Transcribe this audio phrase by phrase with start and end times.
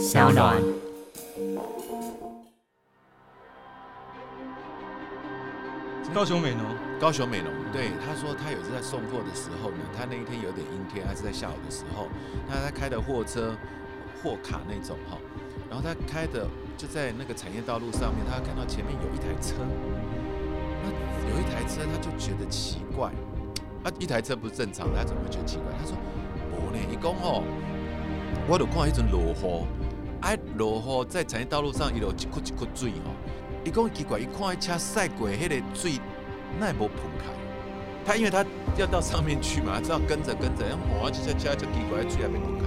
[0.00, 0.56] 小暖。
[6.14, 6.64] 高雄美浓，
[6.98, 12.08] 高雄美浓，对，他说他有一次在送货的时候呢，他那一天有点阴天，还是在下午的时候，
[12.48, 13.54] 他他开的货车
[14.22, 15.18] 货卡那种哈，
[15.68, 16.48] 然后他开的
[16.78, 19.54] 就在那个产业道路上面，他看到前面有一台车，
[20.82, 20.88] 那
[21.28, 23.12] 有一台车他就觉得奇怪，
[23.84, 25.66] 啊，一台车不是正常，他怎么会觉得奇怪？
[25.78, 25.94] 他说，
[26.52, 27.44] 我呢，一讲哦，
[28.48, 29.89] 我都看一阵落雨，哎，
[30.60, 33.10] 落雨在产业道路上一路一窟一窟水吼。
[33.64, 35.92] 一讲奇怪，一看车驶过，迄个水
[36.58, 37.24] 那也无喷开。
[38.04, 38.44] 他因为他
[38.76, 42.64] 要到上面去嘛，只好跟着跟着，然后哇，这车车就奇怪，水还没喷开。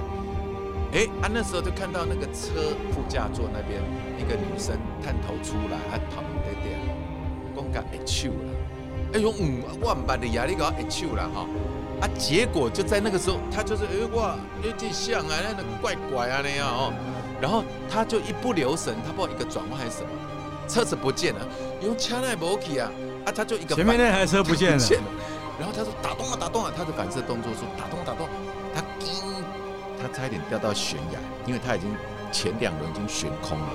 [0.93, 3.81] 哎、欸，啊，那时候就看到那个车副驾座那边
[4.17, 6.97] 一个女生探头出来，还旁边点点，
[7.55, 8.49] 讲甲会手啦。
[9.13, 11.45] 哎呦，嗯，我唔捌你呀，你讲会手啦哈。
[12.01, 16.93] 啊，结果就在那个时候，他就是哎哇，有点像啊，那个怪怪啊那样哦。
[17.43, 20.07] 然后他就一不留神，他不知道一个转弯还是什么。
[20.65, 21.45] 车子不见了，
[21.81, 22.89] 用枪来搏起啊！
[23.25, 25.03] 啊，他就一个前面那台车不见了，见了，
[25.59, 28.29] 然后他说打动了，打动了，他的反射动作说打动，打动，
[28.73, 29.13] 他惊，
[30.01, 31.93] 他差一点掉到悬崖，因为他已经
[32.31, 33.67] 前两轮已经悬空了。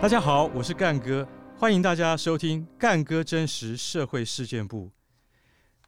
[0.00, 1.26] 大家好，我是干哥，
[1.58, 4.92] 欢迎大家收听干哥真实社会事件部。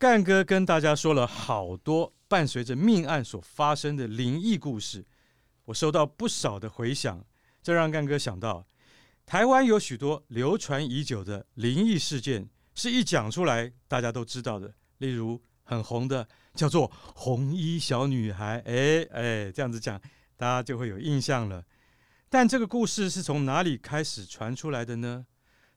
[0.00, 5.04] 干哥跟大家说了好多伴随着命案所发生的灵异故事。
[5.64, 7.24] 我收到不少的回响，
[7.60, 8.64] 这让干哥想到，
[9.26, 14.72] 台湾有许多流传已久的灵异事件，是一讲出来大家都知道的。
[14.98, 20.00] 例如很红的叫做“红衣小女孩”，哎哎，这样子讲，
[20.36, 21.64] 大家就会有印象了。
[22.28, 25.26] 但这个故事是从哪里开始传出来的呢？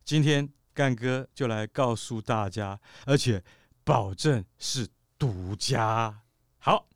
[0.06, 3.44] 今天干哥就来告诉大家，而且
[3.84, 4.88] 保证是
[5.18, 6.23] 独家。
[6.66, 6.88] 好，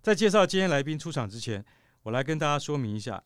[0.00, 1.62] 在介绍今天来宾出场之前。
[2.04, 3.22] 我来跟大家说明一下，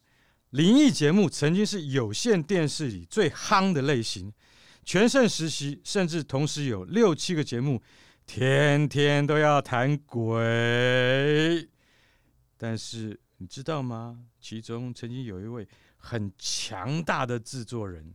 [0.50, 4.32] 灵异节目曾经是有线电视里最夯的类型，
[4.84, 7.80] 全盛时期甚至同时有六七个节目，
[8.26, 11.68] 天天都要谈鬼。
[12.56, 14.18] 但是你知道吗？
[14.40, 18.12] 其中曾经有一位很强大的制作人，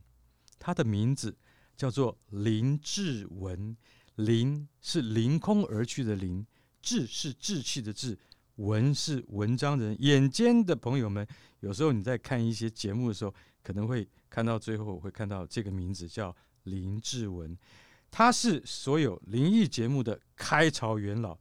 [0.59, 1.38] 他的名字
[1.78, 3.78] 叫做林志文，
[4.16, 6.46] 林是凌空而去的林，
[6.88, 8.18] 志是志气的志。
[8.56, 11.28] 文是文章人，眼尖的朋友们，
[11.59, 16.34] 有时候你在看一些节目的时候，可能会看到最后会看到这个名字叫
[16.64, 17.56] 林志文，
[18.09, 21.38] 他是所有灵异节目的开朝元老。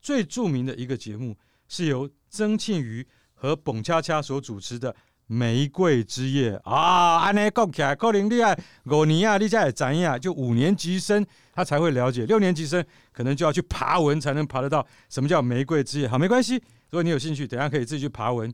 [0.00, 4.92] 最著名的一个节目是由曾庆瑜和董恰恰所主持的
[5.26, 11.24] 《玫瑰之夜》啊，安尼讲起来，可能厉害五年啊，你才会知影，就五年级生。
[11.56, 16.08] 他才会了解，六年级生可能就要去爬文才能爬得到什么叫玫瑰之夜。
[16.08, 18.52] 好，没关系，如果你有兴趣，等下可以自己去爬文。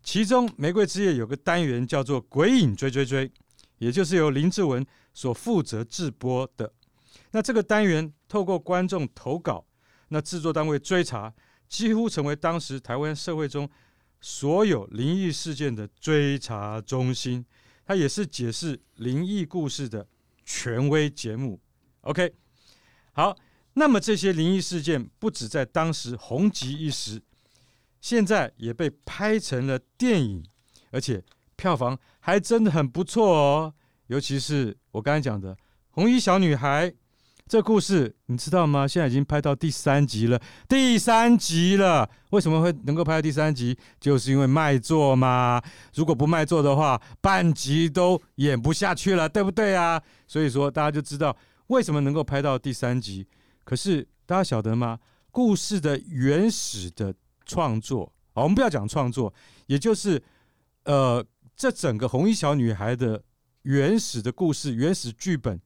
[0.00, 3.28] 其中玫瑰之夜有个单元叫做“鬼影追追追”，
[3.78, 6.72] 也就是由林志文所负责制播的。
[7.32, 9.66] 那这个单元透过观众投稿，
[10.10, 11.34] 那制作单位追查，
[11.68, 13.68] 几乎成为当时台湾社会中
[14.28, 17.46] 所有灵异事件的追查中心。
[17.84, 20.04] 它也是解释灵异故事的
[20.44, 21.60] 权威节目。
[22.00, 22.34] OK，
[23.12, 23.36] 好，
[23.74, 27.22] 那么这些灵异事件不止在当时红极一时，
[28.00, 30.44] 现在也被拍成了电影，
[30.90, 31.22] 而且
[31.54, 33.72] 票房还真的很不错哦。
[34.08, 35.54] 尤其是我刚才讲的
[35.90, 36.90] 《红衣小女孩》
[37.48, 38.88] 这故事，你知道吗？
[38.88, 42.10] 现在已经拍到第三集了，第三集了。
[42.30, 43.78] 为什么会能够拍到第三集？
[44.00, 45.62] 就是因为卖座嘛。
[45.94, 50.02] 如果不卖座的话，半集都演不下去了，对不对啊？
[50.26, 51.36] 所以说，大家就知道。
[51.68, 53.24] 为什么能够拍到第三集？
[53.62, 54.98] 可是大家晓得吗？
[55.30, 57.14] 故事的原始的
[57.44, 59.32] 创作，我们不要讲创作，
[59.66, 60.20] 也就是
[60.84, 61.24] 呃，
[61.56, 63.22] 这整个红衣小女孩的
[63.62, 65.60] 原始的故事、原始剧本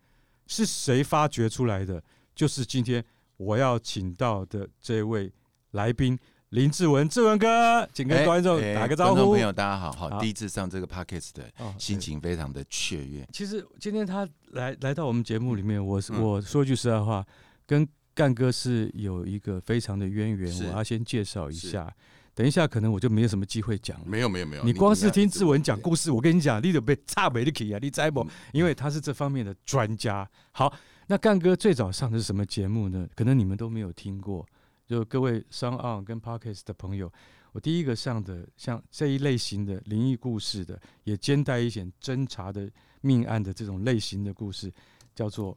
[0.50, 2.03] 是谁发掘出来的？
[2.34, 3.03] 就是今天
[3.37, 5.33] 我要请到的这位
[5.71, 6.19] 来宾。
[6.50, 9.14] 林志文，志文哥，请跟观众打个招呼。
[9.14, 11.44] 欸欸、观众朋友，大家好，好，第一次上这个 podcast 的
[11.79, 13.25] 心情非常的雀跃。
[13.32, 17.25] 其实今天他来来到我们节目里面，我我说句实在话，
[17.64, 20.53] 跟干哥是有一个非常的渊源。
[20.67, 21.88] 我要先介绍一下，
[22.35, 24.00] 等一下可能我就没有什么机会讲。
[24.06, 28.27] 没有没有没有，你光是听志文讲故事，我跟你讲，你都被差没得起啊，你知不？
[28.53, 30.29] 因为他是这方面的专家。
[30.53, 30.73] 好，
[31.06, 33.06] 那干哥最早上的是什么节目呢？
[33.15, 34.47] 可能你们都没有听过。
[34.87, 37.12] 就各位 SoundOn 跟 Podcast 的朋友，
[37.53, 42.69] 我第一个上的像这一类型的灵异故事的，也兼带一些侦查的
[43.00, 44.73] 命案的这种类型的故事，
[45.15, 45.55] 叫做《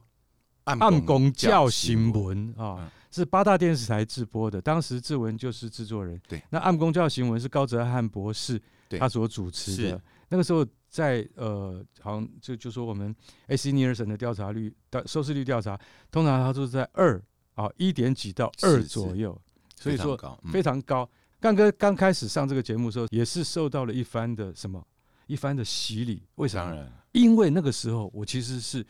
[0.64, 4.60] 暗公教新闻啊，嗯、是八大电视台制播的。
[4.60, 6.20] 当时志文就是制作人。
[6.26, 8.60] 对，那暗公教新闻是高哲汉博士
[8.98, 10.02] 他所主持的。
[10.28, 13.14] 那个时候在呃，好像就就说我们
[13.46, 15.78] AC Nielsen 的调查率的收视率调查，
[16.10, 17.22] 通常它都是在二
[17.54, 19.40] 啊一点几到二左右，
[19.76, 20.18] 所以说
[20.50, 21.08] 非常高。
[21.38, 24.84] 干、嗯、哥刚开始上这个节目的时候，也是受到了一番的什么
[25.26, 26.22] 一番的洗礼。
[26.36, 26.90] 为啥呢？
[27.12, 28.84] 因为那个时候我其实是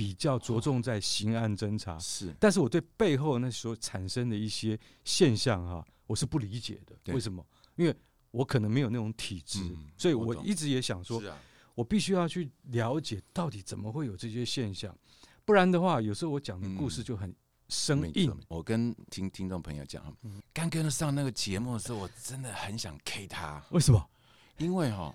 [0.00, 7.12] 比较着重在刑案侦查，是，但是我对背后那时候产生的一些现象哈，我是不理解的。
[7.12, 7.44] 为什么？
[7.76, 7.94] 因为
[8.30, 11.22] 我可能没有那种体质，嗯、所以我一直也想说，
[11.74, 14.96] 我必须要去了解到底怎么会有这些现象，
[15.44, 17.30] 不然的话，有时候我讲的故事就很
[17.68, 18.30] 生硬。
[18.30, 20.02] 嗯、我跟听听众朋友讲，
[20.54, 23.62] 刚跟他上那个节目的时候，我真的很想 K 他。
[23.70, 24.02] 为什么？
[24.56, 25.14] 因为哈，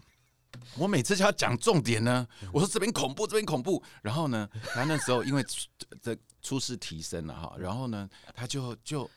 [0.78, 5.44] 我每次就要讲重点呢，我说这边恐怖，这边恐怖，然后呢，他那时候因为
[6.02, 9.10] 这初试提升了哈，然后呢，他就就。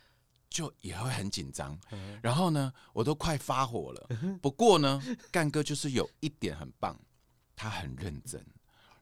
[0.50, 1.78] 就也会很紧张，
[2.22, 4.08] 然后呢，我都快发火了。
[4.40, 4.98] 不过呢，
[5.30, 6.98] 干哥就是有一点很棒，
[7.54, 8.42] 他很认真，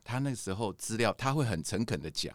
[0.02, 2.34] 他那时候资料他会很诚恳的讲，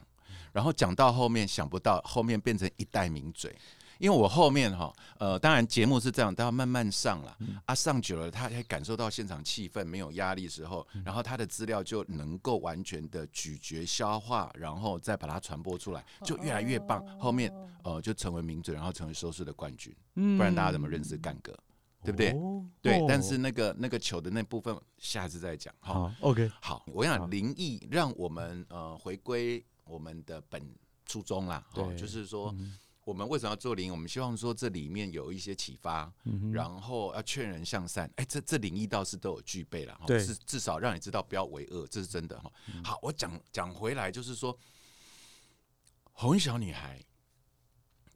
[0.53, 3.53] 然后讲到后面想不到后面变成一代名嘴。
[4.01, 7.37] 因为我后面哈，呃，当然节目是这样，都要慢慢上了。
[7.65, 17.05] 啊，上久了，他还感受到现场气氛没有压力的时候，然后他的资料就能够完全的咀嚼消化，然后再把它传播出来，就越来越棒。
[17.19, 17.53] 后面
[17.83, 19.95] 呃，就成为名嘴，然后成为收视的冠军。
[20.15, 21.55] 嗯不然大家怎么认识干哥？
[22.03, 22.35] 对不对？
[22.81, 23.05] 对。
[23.07, 25.71] 但是那个那个球的那部分，下次再讲。
[25.79, 26.51] 好，OK。
[26.59, 30.59] 好，我想灵异让我们呃回归我们的本
[31.05, 31.63] 初衷啦。
[31.71, 32.51] 对，就是说。
[33.03, 33.91] 我们为什么要做灵？
[33.91, 38.09] 我们希望说这里面有一些启发，嗯、然后要劝人向善。
[38.15, 42.51] 哎，这这灵异倒是都有具备了，对，至至少让你知道不要为恶，这是真的哈。
[42.73, 44.57] 嗯、好，我讲讲回来，就是说
[46.13, 47.03] 红衣小女孩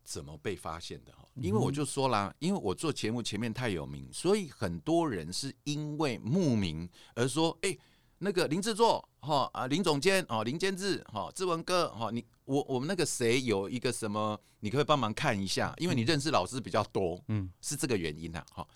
[0.04, 1.28] 怎么被发现的哈？
[1.36, 7.78] 因为我就说啦，因为我做节目前面太有名，所以很多人是因为慕名而说，哎。
[8.18, 18.68] 那个林制作哈啊林总监哦林监制哈志文哥哈你我我们那个谁有一个什么你可以帮忙看一下，因为你认识老师比较多，嗯，是这个原因呐哈，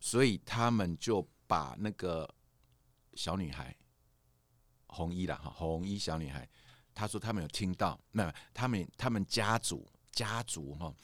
[0.00, 2.28] 所以他们就把那个
[3.14, 3.76] 小女孩
[4.86, 6.48] 红衣啦哈红衣小女孩，
[6.94, 10.94] 她说他们有听到，那他们他们家族家族哈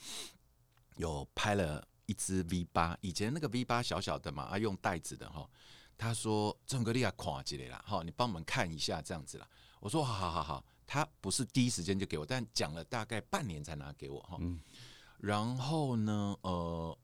[0.95, 5.49] 有拍了一支 V 八，以前那个 V 八小小的嘛啊用袋子的哈。
[5.97, 9.47] 他说：“郑格利亚垮机来了，哈，你帮我们看一下这样子了。”
[9.79, 14.35] 我说：“好好好好。”他不是第一时间就给我，但讲了大概半年才拿给我哈。
[14.41, 14.59] 嗯、
[15.19, 16.99] 然后呢，呃，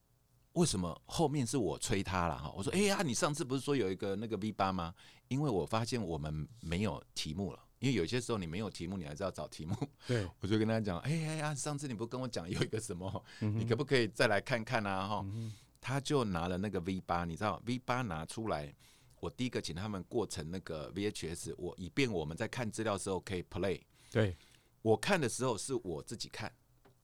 [0.51, 2.51] 为什么后面是我催他了哈？
[2.53, 4.93] 我说：“哎呀，你上次不是说有一个那个 V 八吗？
[5.29, 9.73] 因为我发现我们没有题目了，因为有些时候你没有题目，你还是要找题目。
[10.05, 15.07] 对， 我就跟他讲：哎呀呀，上次你不跟我讲有一个什么，嗯、你可不可以再来看看啊？
[15.07, 15.21] 哈。
[15.23, 18.75] 嗯”他就拿了那个 V 八，你知道 V 八拿出来，
[19.19, 23.81] 我第一个请他们过成那个 VHS，我以便我们在看资料的时候可以 play。
[24.11, 24.37] 对，
[24.81, 26.51] 我看的时候是我自己看，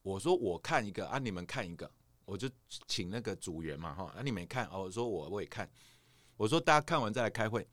[0.02, 1.90] 我说我看一个啊，你们看一个，
[2.26, 2.50] 我就
[2.88, 5.70] 请那个组员嘛哈，啊你们看哦，我说我我也看，
[6.38, 7.68] 我说大家看完再来开会，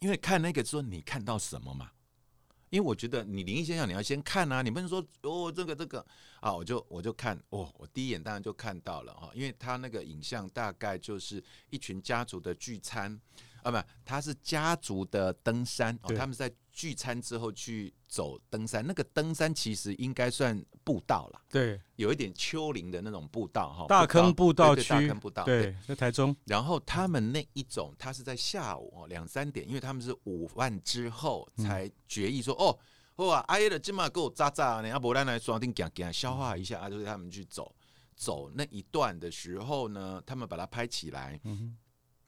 [0.00, 1.92] 因为看那个说你看到什么嘛。
[2.72, 6.04] 因为我觉得你灵异现象你要先看啊，你不能说哦这个这个
[6.40, 13.20] 啊，我就我就看哦，我第一眼当然就看到了哈，因为他那个影像大概就是一群家族的聚餐。
[13.62, 18.86] 啊，不，他是家族的登山，哦，他们在聚餐之后去走登山。
[18.86, 23.86] 那个登山其实应该算步道了，对，有一点丘陵的那种步道哈。
[23.88, 26.34] 大坑步道区，大坑步道，对，在台中。
[26.46, 32.76] 然后他们那一种，他是在下午哦两三点，因为他们是午饭之后才决议说，哦，
[33.24, 37.74] 哇，阿爷的芝麻给我扎扎，你要不然来双定讲讲消化一下啊，就是他们去走
[38.16, 41.38] 走那一段的时候呢，他们把它拍起来。
[41.44, 41.76] 嗯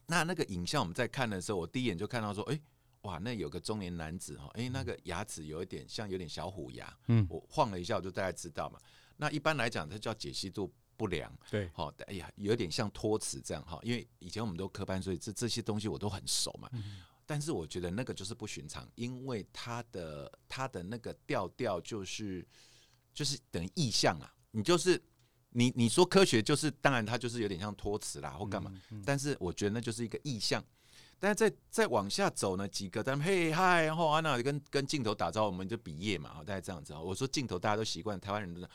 [0.07, 2.61] 那那个影像我们在看的时候，我第一眼就看到说，哎，
[3.03, 8.79] 哇，那有个中年男子哈，哎，那个牙齿有一点像有点小虎牙，嗯，我晃了一下，我就大概知道嘛。
[9.17, 16.69] 那一般来讲，它叫解析度不良，对，好，哎呀，有点像托词这样哈，因为以前我们都科班，所以这这些东西我都很熟嘛。
[16.73, 22.47] 嗯，但是我觉得那个就是不寻常，因为它的它的那个调调就是
[23.13, 25.03] 就是等于意象啊，你就是。
[25.57, 30.63] 你你说科学就是，当然它就是有点像托词啦或干嘛，嗯嗯、但是我觉得那就是一个意象。
[31.21, 36.93] 但是再再往下走呢，几个咱们嘿嗨，然后安娜跟跟镜头打招呼，我们就比耶嘛，大概这样子。
[36.93, 38.69] 我说镜头大家都习惯，台湾人都是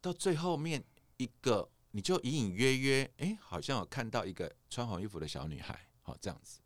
[0.00, 0.84] 到最后面
[1.16, 6.58] 一个，你就隐隐约约，哎，好像有看到一个穿红衣服的小女孩，好这样子。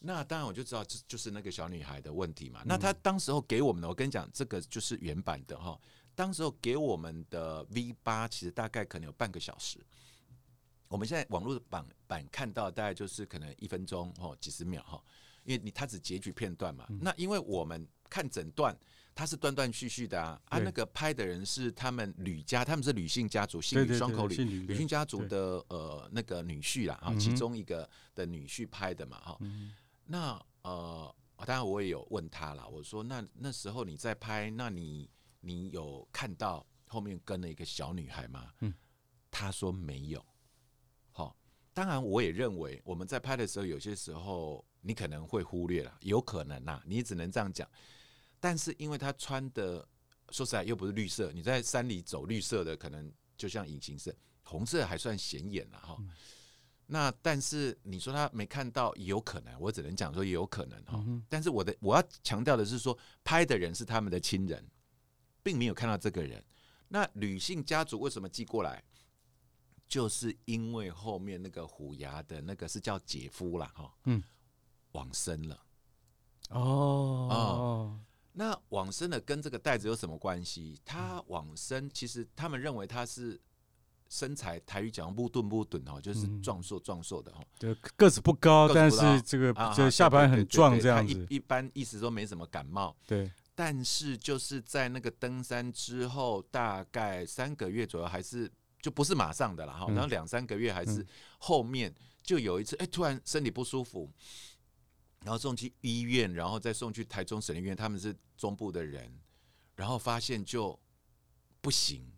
[0.00, 2.62] 那当然我就知道这就是那个小女孩的问题嘛。
[2.62, 5.78] 嗯、那她当时候给我们的，我跟你讲，这个就是原版的哈。
[6.18, 9.78] 当时候给我们的 V 八其实大概可能有半个小时。
[10.88, 15.00] 我们现在网络的版版看到大概就是可能一分钟哦，几十秒哈，
[15.44, 16.84] 因为你它只截取片段嘛。
[16.88, 18.76] 嗯、那因为我们看整段，
[19.14, 20.36] 它是断断续续的啊。
[20.50, 29.36] 对啊，那个拍的人是他们吕家，他们是吕姓家族，姓吕双口吕，吕姓家族的呃那个女婿啦，啊，其中一个的女婿拍的嘛哈。
[29.42, 29.72] 嗯、
[30.04, 31.14] 那呃，
[31.46, 35.08] 当然我也有问他啦，我说那那时候你在拍，那你
[35.48, 38.52] 你有看到后面跟了一个小女孩吗？
[38.60, 38.74] 嗯，
[39.30, 40.22] 他说没有。
[41.10, 41.34] 好
[41.72, 47.68] 当然，我也认为我们在拍的时候，有些时候你可能会忽略了，有可能呐，你只能这样讲。
[48.38, 49.88] 但是因为他穿的，
[50.30, 55.98] 说实在又不是绿色，你在山里走绿色的，可能就像隐形色，红色还算显眼了哈。
[56.86, 61.04] 那但是你说他没看到也，有可能，我只能讲说也有可能哈。
[61.28, 64.64] 但是我的我要强调的是说，拍的人是他们的亲人，
[65.48, 66.44] 并没有看到这个人。
[66.88, 68.84] 那女性家族为什么寄过来？
[69.86, 74.22] 就是因为后面那个虎牙的那个是叫姐夫啦，哈，嗯，
[74.92, 75.58] 往生了，
[76.50, 76.60] 哦，
[77.30, 78.00] 哦，
[78.32, 80.78] 那往生了跟这个袋子有什么关系？
[80.84, 83.40] 他往生，其实他们认为他是
[84.10, 98.48] 身材台语讲不顿不顿哦，就是壮硕壮硕的哈，对，个子不高，但是这个就下巴很壮，这样子，一一般意思说没什么感冒，对，但是就是在那个登山之后，大概三个月左右还是。
[98.80, 101.04] 就不是马上的了哈，然后两三个月还是
[101.38, 104.08] 后面就有一次，哎，突然身体不舒服，
[105.24, 109.12] 然后送去医院，然后再送去台中省立医院，他们是中部的人，
[109.74, 110.78] 然后发现就
[111.60, 112.08] 不行，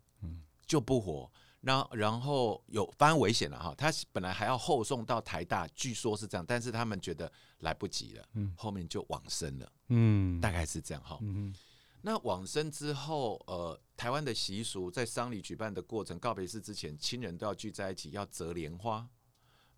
[0.67, 11.19] 就不活，然后然后有发生危险了哈，他本来还要后送到台大，据说是这样，但是他们觉得来不及了，嗯后面就往生了，嗯，大概是这样哈。
[11.21, 11.55] 嗯
[12.03, 19.07] 那往生之后，呃，台湾的习俗在丧礼举办的过程，告别式之前，亲人都要聚在一起，要折莲花，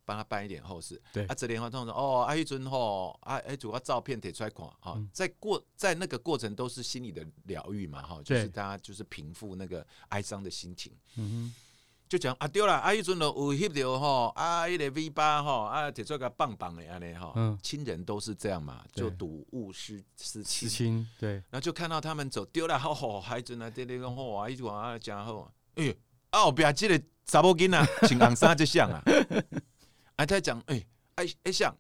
[0.05, 1.03] 帮他办一点后事。
[1.13, 10.97] 对啊，折莲花通常说哦，阿一尊吼，啊，哎，主要照片得出来看哈，在过在那个过程都是心理的疗愈嘛，哈，就是大家就是平复那个哀伤的心情。
[11.17, 11.55] 嗯哼。
[12.13, 20.69] 就讲啊，对啦，啊，迄阵咯有翕着吼，啊，迄个 V 八吼，啊，摕出个棒棒的安尼吼，亲人都是这样嘛，就睹物思思亲，
[21.19, 25.95] 对，然后就看到他们走丢了，好好，孩子呢，对对 讲好啊，一直讲啊，讲好，哎呦，
[26.29, 29.03] 啊后壁即个查某囡仔 穿红衫就像啊，
[30.17, 31.75] 啊他讲，哎，哎哎像，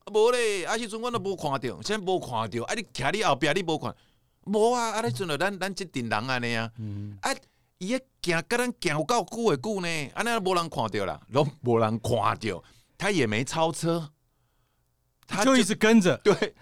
[0.00, 3.94] 啊无咧，啊迄阵我都无看着，现在无看着，啊你徛你后壁你无看，
[4.46, 6.68] 无啊，啊迄阵了咱咱即阵人安尼啊，
[7.20, 7.30] 啊。
[7.82, 12.62] 伊个行，跟咱行有够久的久呢，安尼无人看到啦，拢无人看到，
[12.96, 14.12] 他也没超车，
[15.26, 16.54] 他就一直跟着，对，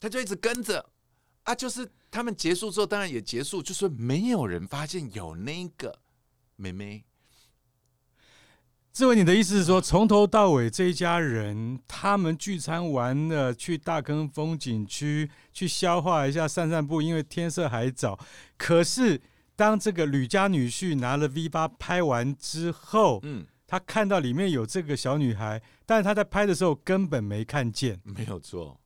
[0.00, 0.90] 他就一直跟着，
[1.44, 6.00] 啊，就是他们结束之后，当然也结束，就是没有人发现有那个
[6.56, 7.04] 妹妹。
[8.92, 18.18] 志伟，你的意思是说，从头到尾这一家人，他们聚餐完了，去大坑风景区去消化一下，散散步，因为天色还早，
[18.56, 19.22] 可是。
[19.56, 28.80] 当这个吕家女婿拿了 V 八拍完之后，嗯，他看到里面有这个小女孩，但是他在拍的时候根本没看见，没有错。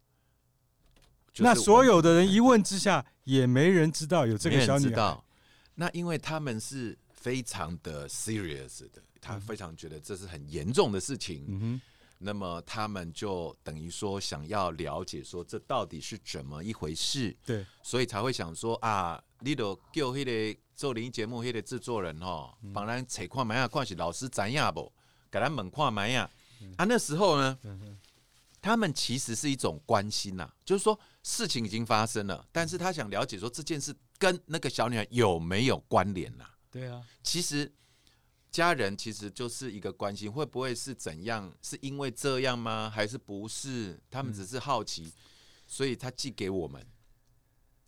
[1.39, 5.19] 那所有的人一问之下，也没人知道有这个小女孩。
[5.75, 11.45] 那因为他们是非常的 serious 的，他非常觉得这是很严重的事情。
[11.49, 11.81] 嗯哼。
[12.21, 24.93] 那么他们就等于说想要了解说这到底是怎么一回事，对，所以才会想说啊，你都叫迄个做灵异节目迄个制作人哦，帮咱找看买呀，看是老师怎样不，
[25.31, 26.29] 给他们看买呀。
[26.77, 27.57] 啊，那时候呢，
[28.61, 36.45] 他们其实是一种关心呐，就是说事情已经发生了，但是他想了解说这件事跟那个小女孩有没有关联呐？
[36.71, 37.73] 对啊，其实。
[38.51, 41.53] 家人其实就是一个关心，会不会是怎样？
[41.63, 42.91] 是因为这样吗？
[42.91, 43.99] 还是不是？
[44.11, 45.13] 他们只是好奇，嗯、
[45.67, 46.85] 所以他寄给我们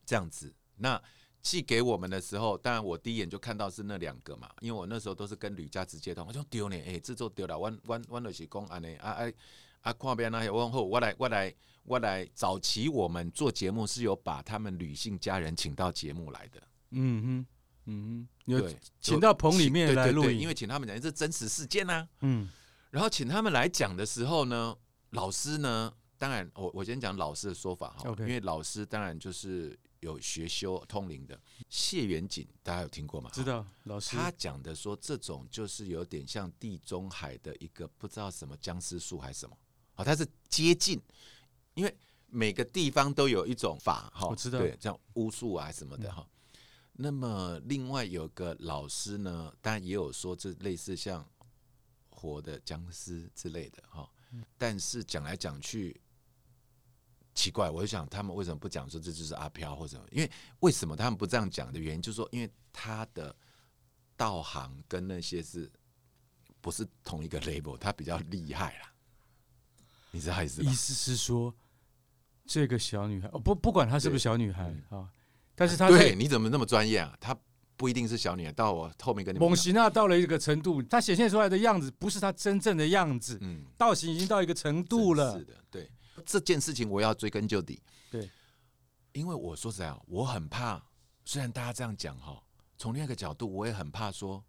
[0.04, 0.54] 这样子。
[0.76, 1.02] 那
[1.42, 9.32] 寄给我们的时候，当然我第一眼就看到是那两个嘛，因为我那时候都是跟吕家直接通，我就丢呢，哎，制作丢了，我我我就是讲安尼啊啊
[9.80, 12.28] 啊，看边那些问候，我来我来我来。
[12.34, 17.59] 早期我们做节目是有把他们女性家人请到节目来的，嗯哼。
[17.86, 18.70] 嗯，有
[19.00, 22.08] 请到棚里面来录音，因为请他们讲这是真实事件呐。
[22.20, 22.48] 嗯，
[22.90, 24.76] 然后请他们来讲的时候呢，
[25.10, 31.40] 老师呢，当然我我先讲老师的说法哈，因为老师当然就是有学修通灵的。
[31.68, 33.30] 谢元景，大家有听过吗？
[33.32, 34.16] 知道老师。
[34.16, 39.56] 他讲的说这种就是有点像地中海的一个不知道什么僵尸树还是什么，
[39.94, 41.00] 好，它是接近，
[41.74, 41.96] 因为
[42.26, 46.26] 每个地方都有一种法哈，我知道，对，像巫术啊什么的哈。
[47.00, 51.26] 那么另外有个老师呢，当然也有说这类似像
[52.08, 54.08] 活的僵尸之类的哈，
[54.58, 56.00] 但是讲来讲去。
[57.32, 60.06] 奇怪，我就想他们为什么不讲说这就是阿飘或者什么？
[60.10, 63.34] 因为为什么他们不这样讲的原因，就是说，因为他的
[64.16, 65.70] 道行跟那些是
[66.60, 68.92] 不是同一个 label，他比较厉害啦。
[70.10, 70.70] 你知道意思吗？
[70.70, 71.54] 意思是说，
[72.44, 75.08] 这个小女孩哦，不不管她是不是小女孩啊，
[75.60, 77.14] 但是他对你怎么那么专业啊？
[77.20, 77.36] 他
[77.76, 85.90] 不一定是小女孩，到我后面跟你蒙西娜到了一个程度，她显现出来的样子不是她真正的样子，嗯，道行已经到一个程度了，是的，对。
[86.24, 87.78] 这件事情我要追根究底，
[88.10, 88.30] 对，
[89.12, 90.82] 因为我说实在，我很怕。
[91.26, 92.42] 虽然大家这样讲哈，
[92.78, 94.42] 从另一个角度，我也很怕说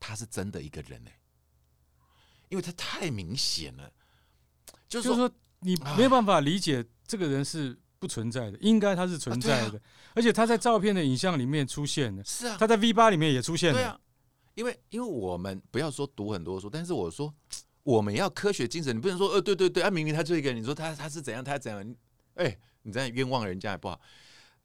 [0.00, 1.10] 他是真的一个人呢，
[2.48, 3.92] 因为他太明显了，
[4.88, 9.80] 就是说你没有办法理解这个人是不存在的，应该它是存在的，
[10.14, 14.00] 而且它在照片的影像里面出现的，是啊，它在 V 八里面也出现了，对啊，
[14.54, 17.34] 因为因为我们不要说读很多书，但是我说。
[17.86, 21.94] 我们要科学精神，你不能说，呃，对对对，啊，明明他这个人，你说他他是怎样，他怎样，
[22.34, 24.00] 哎，你这样冤枉人家也不好，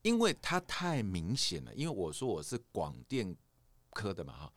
[0.02, 1.72] 因为他太明显了。
[1.76, 3.36] 因为我说我是广电
[3.92, 4.54] 科的嘛，哈，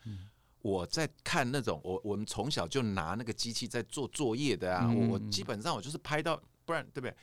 [0.63, 7.15] 我在看那种，我我们从小就拿那个机器在做作业的啊，我我基本上我就是拍到，不然对不对？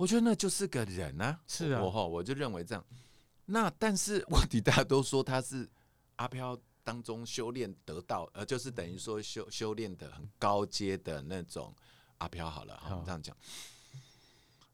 [0.00, 2.82] 我觉得那就是个人啊，是啊，我哈我就认为这样。
[3.44, 5.68] 那但是问题大家都说他是
[6.16, 6.58] 阿飘。
[6.82, 11.72] 当中修炼得到，呃，就是等于说修修炼的很高阶的那种
[12.18, 13.36] 阿飘好了，哈，这样讲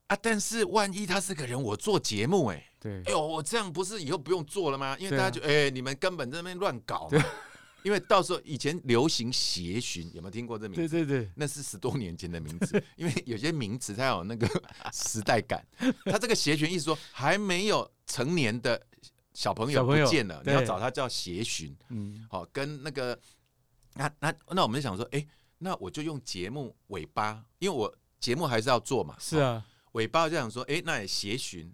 [0.06, 0.16] 啊。
[0.22, 4.96] 但是万一他是个人，我做节目，哎，对，哎呦，我这样不是以后不用做了吗？
[5.00, 7.22] 因为大家就，哎，你们根本在那边乱搞嘛。
[7.86, 10.88] 因为到时候以前流行协寻，有没有听过这名字？
[10.88, 12.82] 对对对，那是十多年前的名字。
[12.98, 14.48] 因为有些名词它有那个
[14.92, 15.64] 时代感，
[16.06, 18.84] 它这个协寻意思说还没有成年的。
[19.32, 23.20] 小朋友不见了，你要找他叫协寻，嗯，好，跟那个，
[23.92, 25.28] 那那那我们就想说，哎、欸，
[25.58, 29.62] 那我就用节目尾巴，因为我节目还是要做嘛，是啊，
[29.96, 31.72] 尾巴就想说，哎、欸，那也协寻，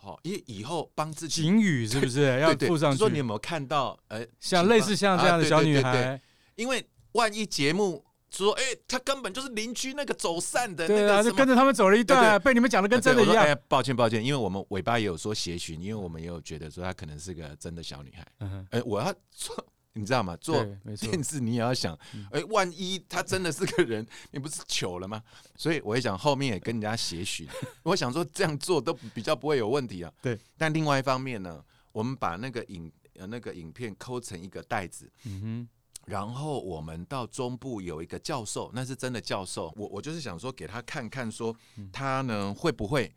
[0.00, 2.98] 好，因为以后帮自己警语是不是要附上去？
[2.98, 6.20] 说你有没有看到，呃，像类似像这样的小女孩，
[6.54, 8.04] 因为万一节目。
[8.30, 13.42] 说，哎、欸，他根本就是邻居那个走散的，对啊，就跟着他们走了一段，被你们讲的跟真的一样。
[13.42, 18.26] 哎、欸，抱歉抱歉，因为我们尾巴也有说协寻，因为我们也有觉得说她可能是个真的小女孩。
[18.40, 19.56] 嗯哼，哎、欸，我要做，
[19.98, 20.36] 你知道吗？
[20.36, 20.64] 做
[21.00, 21.94] 电视你也要想，
[22.30, 25.22] 哎、欸，万一他真的是个人，你不是糗了吗？
[25.56, 27.46] 所以我也想后面也跟人家协寻，
[27.82, 30.12] 我想说这样做都比较不会有问题啊。
[30.22, 35.10] 对，但另外一方面呢，我们把那个影呃那个影片抠成一个袋子。
[35.24, 35.68] 嗯哼。
[36.06, 39.70] 然后我们到中部有一个教授，那是真的教授。
[39.76, 41.54] 我我就是想说给他看看，说
[41.92, 43.14] 他呢会不会，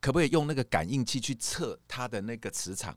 [0.00, 2.96] 可不可以用那个感应器去测他的那个磁场？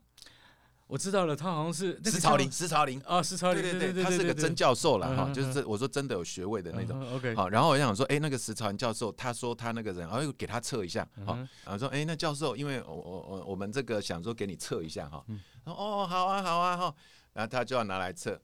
[0.88, 6.98] 我知道了，他好像是石朝林，石朝林啊，石朝林，对对对，他是个真教授了哈，就是这我说真的有学位的那种。
[7.14, 15.22] OK，好，然后我想说，哎，那个石朝林教授，他说他那个人，然后又给他测一下，好，然后说，哎，那教授，因为我我我我们这个想说给你测一下哈，
[15.64, 16.94] 哦，好啊好啊哈，
[17.34, 18.40] 然后他就要拿来测。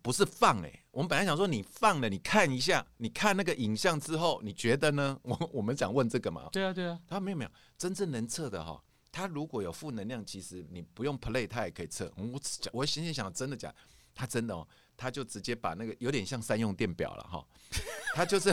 [0.00, 5.18] 不是放哎、欸，我们本来想说你放了，你看一下，你看那个影像之后，你觉得呢？
[5.20, 6.48] 我我们想问这个嘛？
[6.50, 6.98] 对啊对啊。
[7.06, 8.82] 他没有没有，真正能测的哈，
[9.12, 12.10] 他如果有负能量，其实你不用 play，他也可以测。
[12.16, 12.40] 我
[12.72, 13.72] 我心里想，真的假？
[14.14, 17.46] 他真的哦，他就直接把那个有点像三用电表了哈，
[18.16, 18.50] 他就是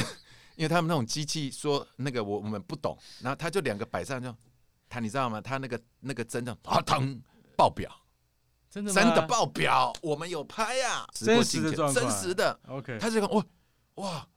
[0.56, 4.36] 因为他们那种机器说那个我我们不懂，然后他就两个摆上就，
[4.88, 5.42] 他你知道吗？
[5.42, 7.20] 他那个那个针这样啊疼
[7.58, 7.92] 爆表。
[8.70, 12.60] 真的真的爆表，我们有拍呀，真实的状况，真实的。
[12.68, 13.44] OK，他这个哇
[13.96, 14.30] 哇，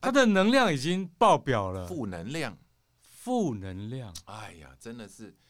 [0.00, 2.56] 他的能量已经爆表了，负能量，
[3.02, 4.14] 负能量。
[4.26, 5.34] 哎呀，真的是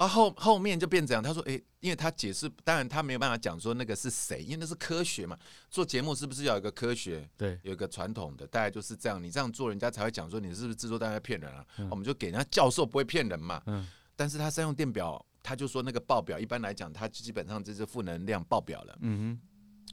[0.00, 1.22] 啊后后面就变这样。
[1.22, 5.38] 他说，哎，因为他解释，当然他没有办法讲说那个是谁，因为那是科学嘛。
[5.70, 7.28] 做节目是不是要有一个科学？
[7.36, 9.22] 对，有一个传统的，大概就是这样。
[9.22, 11.64] 你这样做，人家才会讲说你是不是制作单位骗人啊？
[11.90, 13.62] 我们就给人家教授不会骗人嘛。
[13.66, 13.86] 嗯，
[14.16, 15.24] 但是他三用电表。
[15.42, 18.98] 他就说那个报表，一般来讲，他基本上就是负能量报表了。
[19.00, 19.38] 嗯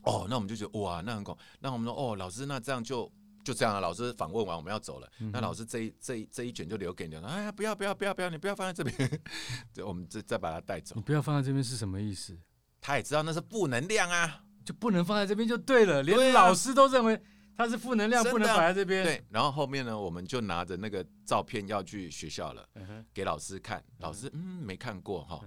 [0.04, 1.36] 哼，哦，那我们就觉得哇，那很恐。
[1.62, 3.10] 那我们说哦，老师，那这样就
[3.48, 3.80] 就这样了。
[3.80, 5.10] 老师访问完，我们要走了。
[5.20, 7.26] 嗯、那老师这一这一这一卷就留给你了。
[7.30, 9.22] 哎呀，不要不要不要不要，你不要放在这边。
[9.88, 10.96] 我们再再把它带走。
[10.96, 12.38] 你不要放在这边是什么意思？
[12.82, 16.04] 他也知道那是负能量啊，就不能放在这边就对了。
[16.04, 17.22] 连老师都认为。
[17.60, 19.04] 它是负能量，不能摆在这边。
[19.04, 22.64] 对，然后后面呢，我们就拿着那个照片要去学校了，
[23.12, 23.84] 给老师看。
[23.98, 25.42] 老师，嗯，没看过哈。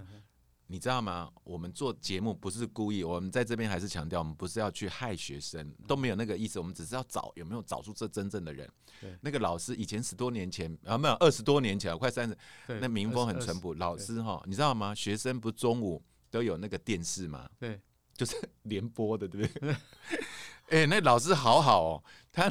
[0.71, 1.29] 你知道吗？
[1.43, 6.59] 我们做节目不是故意，我们在这边还是强调，我们不是要去害学生，都没有那个意思。
[6.59, 8.71] 我们只是要找有没有找出这真正的人。
[9.01, 12.37] 对，那个老师以前十多年前啊，没有二十多年前，快三十，
[12.79, 13.73] 那民风很淳朴。
[13.73, 14.95] 老师哈，你知道吗？
[14.95, 17.49] 学生不中午都有那个电视吗？
[17.59, 17.77] 对，
[18.15, 19.75] 就是 联播的，对不对？
[20.71, 22.49] 哎、欸，那老师好好哦，他。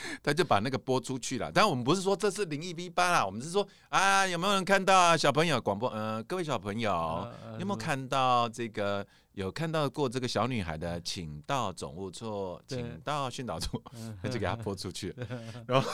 [0.22, 5.16] 他就把那个播出去了，但我们不是说这是灵异 V 八啦，我们是说啊，有没有人看到啊？
[5.16, 9.06] 小朋友广播，嗯、呃，各位小朋友，有没有看到这个？
[9.32, 13.82] 有看到过这个小女孩的，请到总务处，请到训导处，
[14.22, 15.10] 那 就给他播出去。
[15.66, 15.90] 然后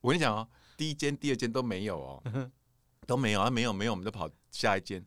[0.00, 2.50] 我跟你讲哦，第一间、第二间都没有哦，
[3.08, 5.04] 都没有啊，没有没有，我们就跑下一间。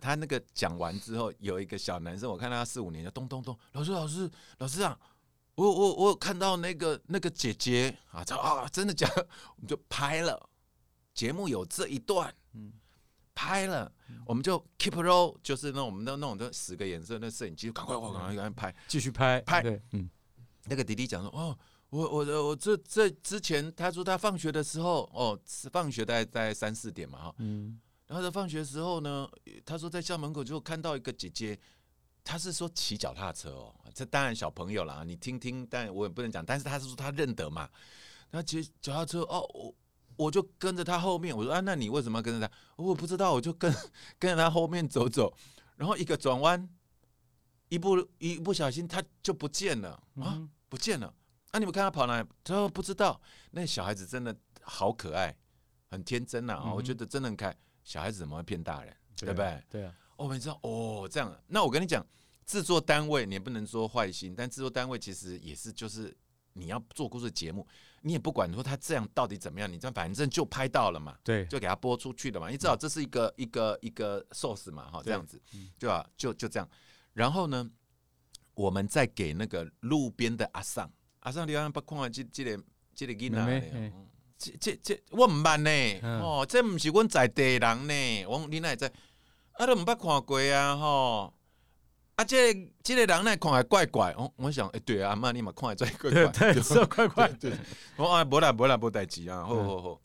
[0.00, 4.28] 他那个讲完之后，有一个小男生，我看他四五年，就咚咚咚，老师老师
[4.58, 4.98] 老师啊。
[5.54, 9.28] 我我我有看到那个那个姐姐啊，啊，真的假的？
[9.56, 10.48] 我们就拍了
[11.12, 12.72] 节目有这一段，嗯，
[13.34, 13.92] 拍了，
[14.24, 20.08] 我们就 keep roll，就是那我们的那种的十个颜色那摄影机，赶快赶快赶快拍，继续拍拍，对嗯，
[20.64, 21.58] 那个弟弟讲说，哦，
[21.90, 25.38] 我我我这这之前他说他放学的时候，哦，
[25.70, 29.28] 放学大概在三四点嘛哈，嗯，然后他放学的时候呢，
[29.66, 31.58] 他说在校门口就看到一个姐姐。
[32.24, 36.44] 他是说骑脚踏车哦，这当然小朋友啦，你听听，但我也不能讲。
[36.44, 37.68] 但是他是说他认得嘛，
[38.30, 39.74] 他骑脚踏车哦，我
[40.16, 41.36] 我就跟着他后面。
[41.36, 42.54] 我说啊，那你为什么要跟着他？
[42.76, 43.74] 我不知道，我就跟
[44.18, 45.34] 跟着他后面走走，
[45.76, 46.68] 然后一个转弯，
[47.68, 51.12] 一不一不小心他就不见了啊，不见了。
[51.52, 52.28] 那、啊、你们看他跑哪里？
[52.44, 53.20] 他说不知道。
[53.50, 55.36] 那小孩子真的好可爱，
[55.90, 56.74] 很天真呐、啊嗯。
[56.74, 57.54] 我觉得真的很可爱。
[57.84, 58.96] 小孩子怎么会骗大人？
[59.16, 59.62] 对不对？
[59.68, 59.94] 对啊。
[60.22, 61.36] 我们知道哦，这样。
[61.48, 62.06] 那我跟你讲，
[62.46, 66.16] 制作单位你也不能说坏心，但制作单位其实也是，就是
[66.52, 67.66] 你要做故事节目，
[68.02, 72.48] 你也不管说他这样到底怎么样，你这样反正就拍到了嘛，对，就给他播出去了嘛。
[72.48, 75.40] 你知道这是一个、嗯、一个一个 source 嘛，哈，这样子，
[75.78, 76.08] 对吧？
[76.16, 76.68] 就就这样。
[77.14, 77.68] 然后呢，
[78.54, 80.88] 我们再给那个路边的阿桑，
[81.20, 82.62] 阿桑，你看不看这这个
[82.94, 83.92] 这个囡仔？
[84.38, 88.92] 这这这我唔捌呢，哦，这不是我在地人呢，我你那在。
[89.54, 91.34] 啊，都毋捌看过啊，吼！
[92.16, 94.12] 啊，这个、这个人呢，看还怪怪。
[94.12, 97.28] 哦，我想，哎、欸，对啊，阿妈，你嘛看还怪怪，对，对，怪怪。
[97.32, 97.56] 对，
[97.96, 100.02] 我啊，无啦，无啦，无代志啊，吼吼吼，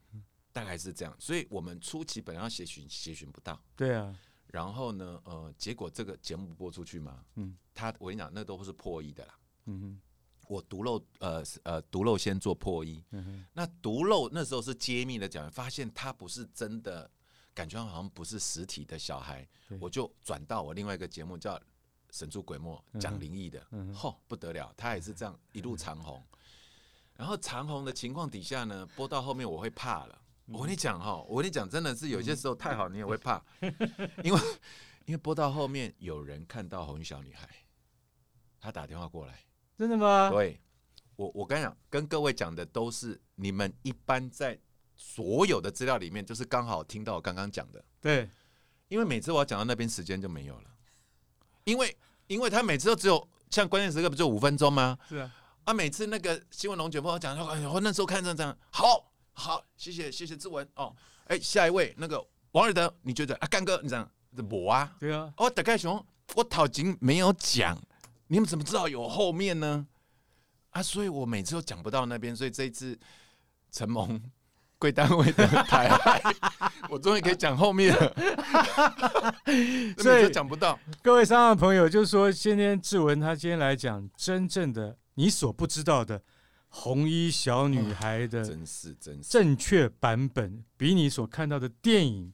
[0.54, 1.14] 大概是这样。
[1.20, 3.62] 所以我们初期本来要协寻，协寻不到。
[3.76, 4.16] 对啊。
[4.48, 9.34] 然后呢，呃，结果这个节目播出去嘛，嗯，他我跟你讲，那都是破亿的啦。
[9.66, 10.02] 嗯哼。
[10.48, 13.04] 我独漏，呃呃，独漏先做破亿。
[13.12, 13.46] 嗯哼。
[13.54, 17.10] 那独漏那时候是揭秘的讲，发现他不是真的。
[17.58, 19.44] 感觉好像不是实体的小孩，
[19.80, 21.56] 我就转到我另外一个节目叫
[22.12, 23.60] 《神出鬼没》，讲灵异的，
[23.96, 26.22] 嚯不得了，他也是这样一路长红。
[27.16, 30.22] 然后长红的情况底下呢，播到后面我会怕了。
[30.46, 33.44] 我跟你讲哈，我跟你讲，真的是有些时候太好，你也会怕，
[34.24, 34.40] 因为
[35.06, 37.50] 因为播到后面有人看到红衣小女孩，
[38.60, 39.40] 他打电话过来，
[39.76, 40.30] 真的吗？
[40.30, 40.62] 对，
[41.16, 44.60] 我我跟你讲，跟各位讲的都是你们一般在。
[44.98, 47.82] 所有的资料里面，就是刚好听到我刚刚讲的。
[48.02, 48.28] 对，
[48.90, 50.70] 因为每次我要讲到那边，时间就没有了。
[51.64, 54.98] 因为，因为他每次都只有像关键时刻，不就五分钟吗？
[55.08, 55.32] 是啊。
[55.66, 60.96] 啊，每次那个新闻龙卷风我讲说，哎呀，我那时候看这样，好好，谢谢谢谢志文哦。
[61.26, 64.10] 哎、欸，下一位那个王尔德，你觉得啊，干哥你这样，
[64.50, 65.32] 我啊，对啊。
[65.38, 66.04] 哦大概熊，
[66.36, 67.78] 我头前没有讲，
[68.28, 69.86] 你们怎么知道有后面呢？
[70.70, 72.98] 啊，所以我每次都讲不到那边，所以这一次
[73.72, 74.20] 陈蒙。
[74.80, 76.22] 贵单位的台海，
[76.90, 78.16] 我终于可以讲后面了，
[79.98, 80.80] 所以讲不到。
[81.02, 86.22] 各位商业朋友，就是说，今天志文他今天来讲真正的你所不知道的
[86.70, 92.32] 红衣小女孩的真是真正确版本，比你所看到的电影，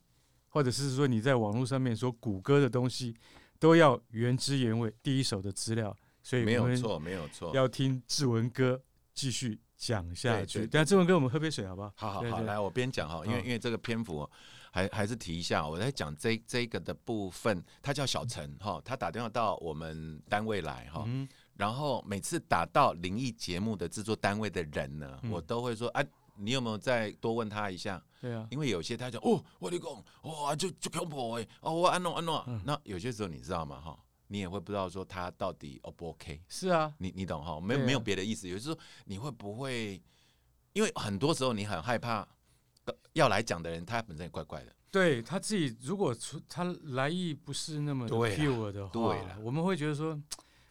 [0.50, 3.16] 或者是说你在网络上面所谷歌的东西，
[3.58, 5.96] 都要原汁原味、第一手的资料。
[6.22, 8.82] 所以没有错，没有错，要听志文哥
[9.14, 9.60] 继续。
[9.86, 11.92] 讲下去，等下志文哥，我们喝杯水好不好？
[11.96, 14.28] 好好好，来我边讲哈，因为因为这个篇幅
[14.72, 21.06] 还还是提一下，我在讲这这个的部分，他叫小陈哈，他打电话到我们单位来哈，
[21.58, 26.06] 然后每次打到灵异节目的制作单位的人呢，我都会说，哎，
[26.38, 28.02] 你有没有再多问他一下？
[28.22, 29.92] 对啊，因为有些他讲哦，我跟你讲，
[30.24, 33.82] 哇，就就恐怖哎，哦，我安诺安诺，那有些时候你知道吗？
[33.82, 34.00] 哈。
[34.34, 36.42] 你也会不知道说他到底 O 不 OK？
[36.50, 37.62] 是啊，你你懂哈？
[37.62, 40.02] 没有没有别的意思，有时候你会不会？
[40.74, 42.28] 因为很多时候你很害怕
[43.12, 44.76] 要来讲的人，他本身也怪怪的。
[44.90, 50.20] 对他自己，如果出他来意不是那么 pure 的话，对了，我们会觉得说，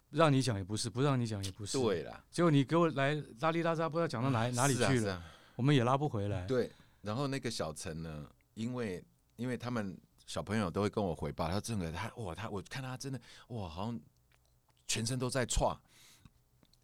[0.09, 1.79] 让你讲也不是，不让你讲也不是。
[1.79, 5.23] 对了，结果你给我来拉里拉扎，不知道讲到哪哪里去了，
[5.55, 6.45] 我们也拉不回来。
[6.47, 6.69] 对，
[7.01, 9.01] 然后那个小陈呢，因为
[9.37, 9.97] 因为他们。
[10.25, 13.99] 小朋友都会跟我回报，他真的他哇他我看他真的哇好像
[14.87, 15.77] 全身都在剉，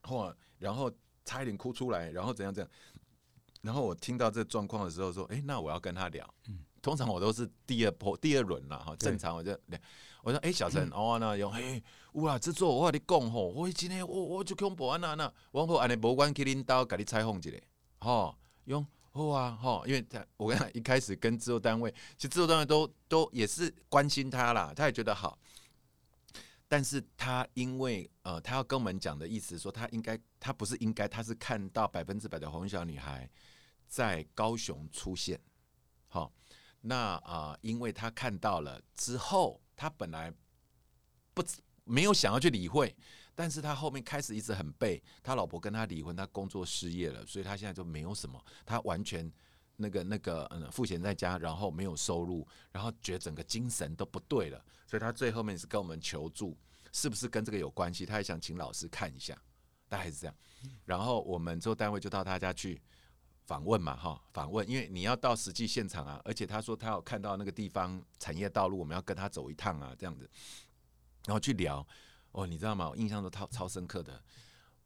[0.09, 0.91] 哇然后
[1.25, 2.71] 差一点哭出来，然后怎样怎样，
[3.61, 6.33] 然后我听到这状况的时候说，哎，那我要跟他聊。
[6.47, 6.65] 嗯。
[6.81, 9.51] 通常我都是第二波第二轮了哈，正常我就
[10.23, 17.51] 我说哎、欸、小陈哦那用嘿哇制作我跟你讲吼，我今天我我就恐怖啊那那，往后安尼无关去领导给你采访一下
[17.99, 25.37] 吼用好啊吼，因为他我跟他一开始跟制作单位，其实制作单位都都也是关心他啦，他也觉得好，
[26.67, 33.29] 但是他因为呃他要跟我们讲的意思说他应该他不是应该他是看到百分之百的红衣小女孩
[33.87, 35.39] 在高雄出现，
[36.07, 36.31] 好。
[36.81, 40.33] 那啊、因为他看到了之后，他本来
[41.33, 41.43] 不
[41.83, 42.95] 没有想要去理会，
[43.39, 49.31] 但是他后面开始一直很背，他老婆跟他离婚，他工作失业了，所以他现在就没有什么，他完全
[49.77, 56.57] 那个那个嗯，赋闲在家，然后没有收入，然后觉得整个精神都不对了，所以他最后面是跟我们求助，
[56.91, 58.05] 是不是跟这个有关系？
[58.05, 59.41] 他也想请老师看一下，
[59.87, 60.35] 大概是这样，
[60.83, 62.81] 然后我们之后单位就到他家去。
[63.45, 70.29] 访问嘛，哈，访问，因为你要到实际现场啊，而且他说他有看到那个地方产业道路，我们要跟他走一趟啊，这样子，
[71.25, 71.83] 然后去聊，
[72.31, 72.89] 哦，你知道吗？
[72.89, 74.21] 我印象都超超深刻的。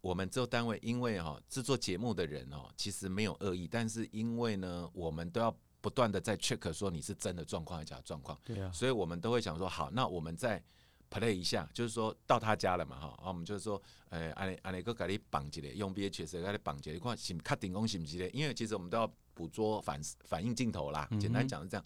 [0.01, 10.63] 我们这单位因为哈制作节目的人哦，其实没有恶意，但是因为呢，我们都要不断的在 check 说你是真的状况还是假状况，对啊，所以我们都会想说，好，那我们再。
[11.09, 13.79] play 一下，就是说到他家了嘛，哈，啊我们就是说，
[14.09, 18.31] 呃，安尼安尼个给你绑起来，用 VHS 给你绑起来，你看是卡顶功是不是嘞？
[18.33, 21.85] 因为其实我们都要捕捉反反应镜头啦，简单讲是这样。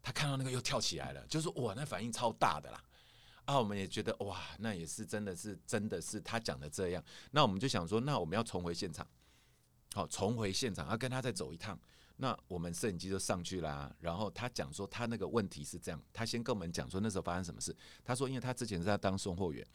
[0.00, 2.80] 他看到那个又跳起来了，就是哇，那反应超大的啦。
[3.44, 7.04] 啊，我们也觉得哇，那也是真的是真的是他讲的这样。
[7.30, 9.06] 那我们就想说，那我们要重回现场，
[9.92, 11.78] 好，重回现场，要跟他再走一趟。
[12.16, 17.76] 那我们摄影机就上去啦，然后他讲说他那个问题是这样，他先跟我们讲说那时候发生什么事。
[18.04, 19.66] 他说，因为他之前是在当送货员，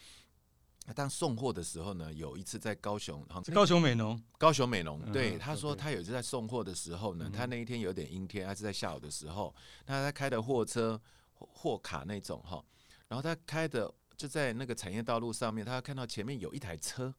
[0.85, 3.21] 他当送货的时候呢，有一次在高雄，
[3.53, 9.53] 高雄美浓，高雄美浓，对，他说他有一次在送货的时候呢，他那一天有点阴天，他是在下午的时候，
[9.85, 10.99] 那他开的货车
[11.33, 12.63] 货卡那种哈，
[13.09, 17.13] 然后他开的就在那个产业道路上面，他看到前面有一台车，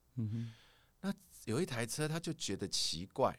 [1.02, 1.12] 那
[1.44, 3.38] 有一台车，他就觉得奇怪。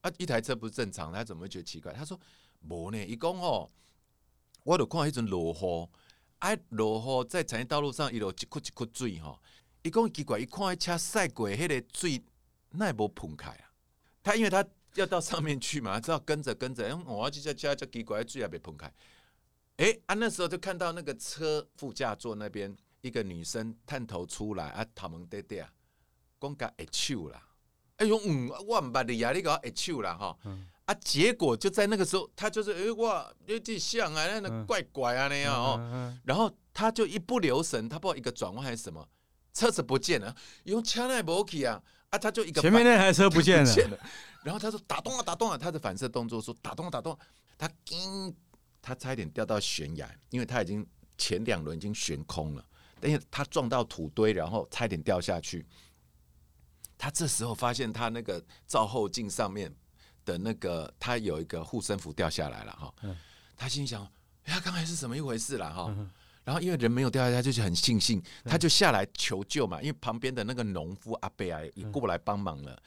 [0.00, 1.92] 啊，一台车不是正常，他怎么会觉得奇怪？
[1.92, 2.16] 他说
[2.68, 3.68] ：“无呢，伊讲哦，
[4.62, 5.88] 我就看一阵落雨，
[6.38, 9.42] 哎、啊，落雨在产业道路上，一路一窟一窟水吼。
[9.82, 12.22] 伊讲奇怪，伊看迄车驶过，迄个水
[12.70, 13.72] 那也无喷开啊。
[14.22, 18.92] 他因为他要到上面去嘛，他知道跟着跟着，我这车车奇怪，水也没喷开。
[19.78, 25.66] 哎、欸，啊，那时候就看到那个车副驾座那边一个女生探头出来啊，头毛嗲嗲，
[26.40, 27.42] 讲甲会手啦。”
[27.98, 30.38] 哎呦，嗯，我唔捌你啊，你搞一手啦哈，
[30.84, 39.08] 啊，结果就在那个时候，他就是哎哇，有点像啊，那怪怪啊那样哦，然后他就一不留神，他不知道一个转弯还是什么，
[39.52, 43.98] 车子不见了，用枪来搏起啊，啊，他就一个前面那台车不见了，
[44.44, 47.18] 然后他说打动了，打动了，他的反射动作说打动了，打动了，
[47.56, 48.32] 他惊，
[48.80, 50.86] 他差一点掉到悬崖，因为他已经
[51.16, 52.64] 前两轮已经悬空了，
[53.00, 55.66] 但是他撞到土堆，然后差一点掉下去。
[56.96, 59.72] 他这时候发现他那个照后镜上面
[60.24, 62.92] 的那个，他有一个护身符掉下来了哈。
[63.56, 64.04] 他心想：
[64.44, 65.94] 哎呀，刚才是怎么一回事了哈？
[66.44, 69.80] 然后因为人没有掉下来，他就是很庆幸，他就下来求救嘛。
[69.82, 72.82] 因为旁边的那个农夫阿贝啊也过来帮忙了。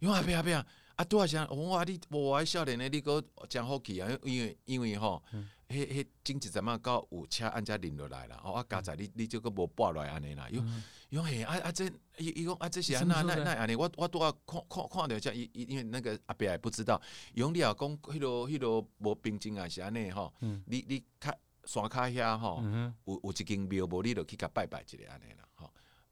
[0.00, 1.68] 因为阿贝阿贝啊，啊多少钱？
[1.68, 4.08] 哇，你我还少年呢，你个讲好去啊！
[4.24, 5.22] 因为因为吼。
[5.72, 7.02] 迄迄经济怎么到？
[7.10, 11.86] 有车按家领落来啦，哦啊，刚才你你这个无落来安尼啦，因因为啊啊这
[12.18, 17.00] 伊伊讲啊这是安那那那安尼，我我拄啊看看看着遮伊伊因为那个阿伯也不知道，
[17.36, 22.62] 用你也讲迄落迄落无冰晶啊是安尼吼，你你较山骹遐吼，
[23.06, 25.51] 有有一间庙，无你就去甲拜拜一个安尼啦，吼，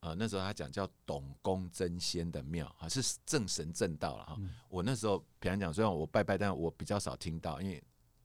[0.00, 7.82] 呃那时候他讲叫董公真仙的庙，啊是正神正道了哈，我那时候平常讲，虽然我拜拜，但我比较少听到，因为。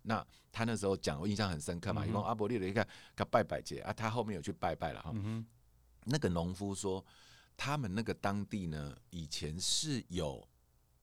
[0.08, 5.12] 那他那时候讲，我印象很深刻嘛，因为阿伯利的一个他拜拜节啊，他后面有去拜拜了哈。
[6.04, 7.04] 那个农夫说，
[7.58, 10.48] 他们那个当地呢，以前是有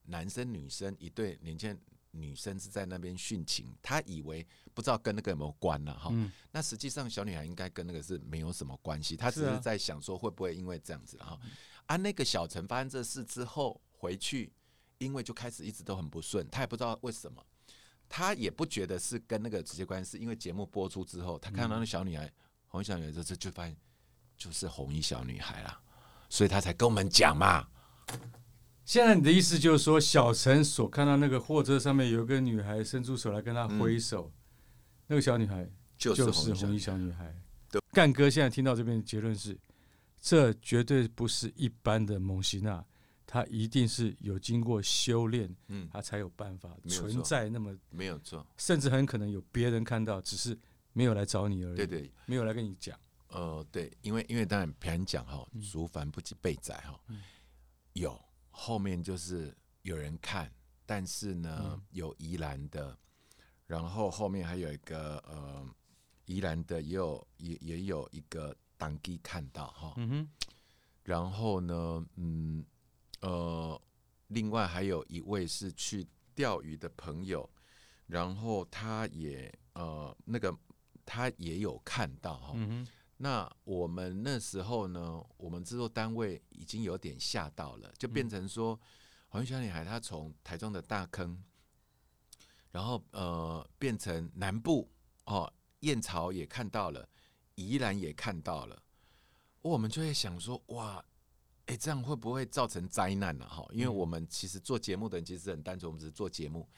[0.05, 1.77] 男生女生一对年轻
[2.13, 6.11] 女生是在那边殉情，他以为不知道跟那个有没有关了哈。
[6.51, 11.39] 那实际上小女孩应该跟那个是没有什么关系，她只是在想说会不会因为这样子哈。
[11.87, 14.53] 啊，那个小陈发生这事之后回去，
[14.99, 17.45] 因为就开始一直都很不顺，他也不知道为什么。
[18.09, 22.31] 他也不觉得是跟那个直接关系，是因为节目播出之后，他看到那小女孩，
[22.67, 23.75] 红衣小女孩，这这就发现
[24.37, 25.81] 就是红衣小女孩啦，
[26.29, 27.67] 所以他才跟我们讲嘛。
[28.85, 34.39] 现在你的意思就是说，小陈所看到那个货车上面有一个女孩伸出手来跟他挥手，嗯、
[35.07, 37.35] 那个小女孩就是红衣小女孩。
[37.71, 39.59] 对，干哥现在听到这边的结论是，
[40.21, 42.85] 这绝对不是一般的蒙西娜，
[43.25, 50.59] 她一定是有经过修炼，嗯，她才有办法存在那么没有错，甚至很可能有别人看到，只是
[50.93, 51.77] 没有来找你而已。
[51.77, 52.99] 对对，没有来跟你讲。
[53.29, 57.01] 呃，对，因为因为当然别人讲哈，竹凡不及被宰哈，
[57.95, 58.21] 有
[58.65, 60.49] 后面就是有人看，
[60.87, 62.97] 但是呢，嗯、有宜兰的，
[63.67, 65.67] 然后后面还有一个呃，
[66.27, 70.29] 宜兰的也有也也有一个当地看到哈，嗯哼，
[71.03, 72.65] 然后呢，嗯
[73.21, 73.83] 呃，
[74.29, 77.51] 另外还有一位是去钓鱼的朋友，
[78.07, 80.57] 然后他也呃那个
[81.05, 82.53] 他也有看到哈。
[83.23, 88.77] 那我们那时候呢，我们制作单位已经有点吓到了，就变成说，
[89.29, 91.41] 红衣小女孩她从台中的大坑，
[92.73, 94.91] 然后呃变成南部
[95.27, 97.09] 哦，燕巢也看到了，
[97.55, 98.83] 宜兰也看到了，
[99.61, 100.97] 我们就会想说，哇，
[101.67, 103.49] 哎、欸，这样会不会造成灾难呢？
[103.49, 106.69] 哈，因为我们其实做节目的人其实很单纯，我们只是做节目，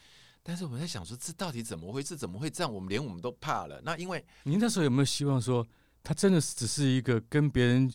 [0.43, 2.15] 但是我们在想说，这到底怎么回事？
[2.15, 2.71] 怎么会这样？
[2.71, 3.81] 我们连我们都怕了。
[3.83, 5.67] 那因为您那时候有没有希望说？
[6.05, 7.91] 她真的只是一个跟别人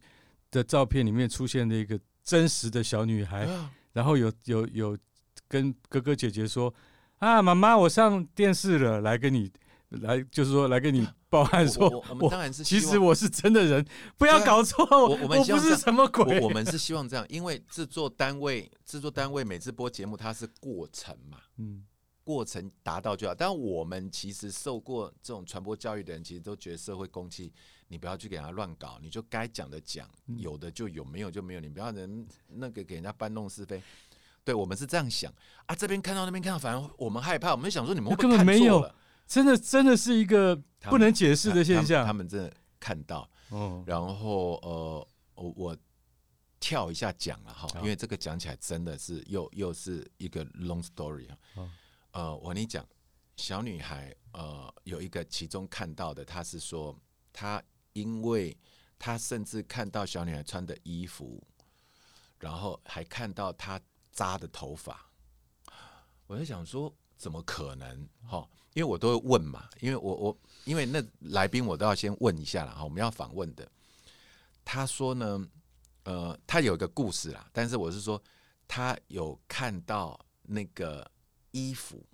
[0.49, 3.47] 的照片里面出现的一个真实的小女孩，
[3.93, 4.97] 然后有有有
[5.47, 6.73] 跟哥哥姐姐说
[7.19, 9.51] 啊，妈妈，我上电视了，来跟你
[9.89, 13.85] 来，就是说来跟你报案说，我们当然是其实我是真的人，
[14.17, 21.85] 不要搞错，我我不是什么鬼，我们是希望这样，因为制作单位制作单位每次播节目它是过程嘛，嗯。
[22.21, 27.51] 过程达到就好，但我们其实受过这种传播教育的人，其实都觉得社会公器，
[27.89, 33.83] 你不要去给他乱搞，你就该讲的讲，有的就有，没有就没有，你不要人那个给人家搬弄是非。
[34.45, 35.31] 对，我们是这样想
[35.65, 38.15] 啊，这边看到那边看到，反正我们害怕，我们想说你们？
[38.15, 38.89] 根本没有，
[39.27, 42.05] 真的真的是一个不能解释的现象。
[42.05, 45.77] 他们，真的看到，哦，然后呃，我我
[46.59, 51.37] 跳一下讲了哈，因为这个讲起来真的是又又是一个 long story 啊。
[52.11, 52.83] 呃，我跟你讲，
[53.35, 56.97] 小女孩，呃，有一个其中看到的，她是说，
[57.31, 57.61] 她
[57.93, 58.57] 因为
[58.97, 61.41] 他甚至看到小女孩穿的衣服，
[62.39, 63.79] 然后还看到她
[64.11, 65.05] 扎的头发，
[66.27, 68.07] 我在想说，怎么可能？
[68.27, 73.69] 哈，因为我都会问嘛，因为我我因为那来宾我都要先问一下了哈，我们要访问的，
[74.63, 75.47] 他说呢，
[76.03, 78.21] 呃，他有一个故事啦，但是我是说，
[78.67, 81.09] 他有看到那个。
[81.51, 82.05] 衣服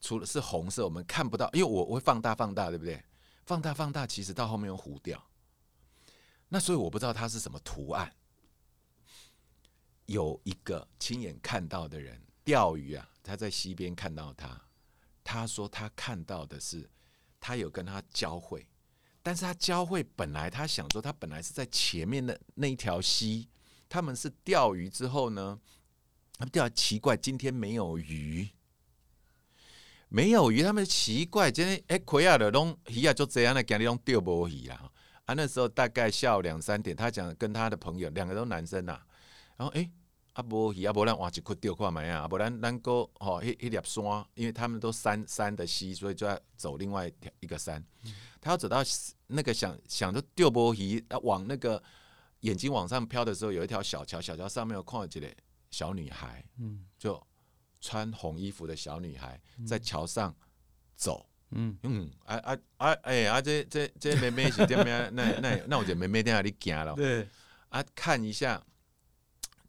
[0.00, 3.04] 除了是红色，我们看不到，因为我我会放大放大，对不对？
[3.50, 5.20] 放大放大，其实到后面又糊掉。
[6.50, 8.14] 那所以我不知道它是什么图案。
[10.06, 14.62] 有一个亲眼看到的人钓鱼啊，他在溪边看到他，
[15.24, 16.88] 他说他看到的是
[17.40, 18.64] 他有跟他交汇，
[19.20, 23.48] 但是他交汇本来他想说他本来是在前面的那一条溪，
[23.88, 25.60] 他们是钓鱼之后呢。
[26.34, 28.48] 他们钓奇怪，今天没有鱼，
[30.10, 30.62] 没有鱼。
[30.62, 34.90] 他们奇怪，今天哎，亏啊的东鱼啊，就这样的，今天拢钓不鱼啊。
[35.24, 39.06] 啊，那时候大概下午两三点，他讲跟他的朋友，两个都男生呐、啊。
[39.56, 39.88] 然后哎，
[40.32, 47.82] 阿波鱼，啊，无咱挖一块钓看卖啊，不然咱咱哥吼，一一粒山，因为他们都山山的溪，所以就要走另外一条一个山。
[48.40, 48.82] 他要走到
[49.28, 51.82] 那个想想着钓波鱼，啊往那个
[52.40, 55.32] 眼睛往上飘的时候，有一条小桥，小桥上面有看到一个。
[55.72, 57.14] 小女孩，嗯，就
[57.80, 60.34] 穿红衣服的小女孩在桥上
[60.96, 61.78] 走，嗯。
[61.82, 67.26] 嗯，啊啊啊，哎啊，这这这妹妹是这边，那那那我觉得妹妹在那里行了， 对，
[67.70, 68.62] 啊，看一下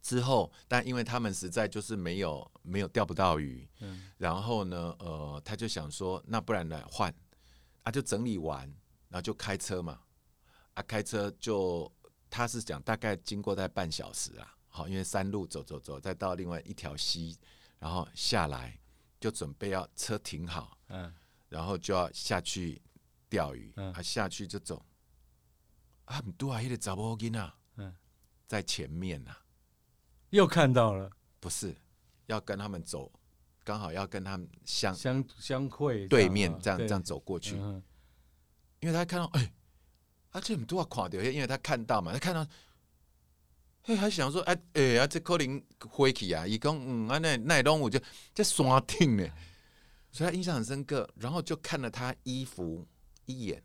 [0.01, 7.13] 之后，但因为他们实在就是没有没有钓不到鱼，嗯，然后呢，呃，他就想说，那不然来换，
[7.83, 8.67] 啊，就整理完，
[9.09, 9.99] 然后就开车嘛，
[10.73, 11.91] 啊，开车就
[12.29, 14.55] 他是讲大概经过在半小时啊。
[14.73, 17.37] 好，因为山路走走走，再到另外一条溪，
[17.81, 18.79] 然后下来
[19.19, 21.11] 就准备要车停好，嗯，
[21.49, 22.79] 然后就要下去
[23.27, 24.85] 钓鱼，嗯，啊下去就走，
[26.05, 27.95] 啊，很多啊，迄个查某囡仔，嗯，
[28.45, 29.35] 在前面呐，
[30.29, 31.75] 又看到了，不是
[32.27, 33.11] 要跟他们走，
[33.63, 37.55] 刚好要跟他们相相相会对面这样这样走过去，
[38.79, 39.51] 因为他看到哎，
[40.29, 42.47] 啊这很多啊，垮掉，因为他看到嘛，他看到。
[43.83, 46.45] 嘿，还想说，哎、啊、哎，啊，这可能回去啊！
[46.45, 47.99] 伊讲，嗯，啊，那那东我就
[48.33, 49.27] 在山顶呢，
[50.11, 51.09] 所以他印象很深刻。
[51.15, 52.87] 然后就看了他衣服
[53.25, 53.63] 一眼，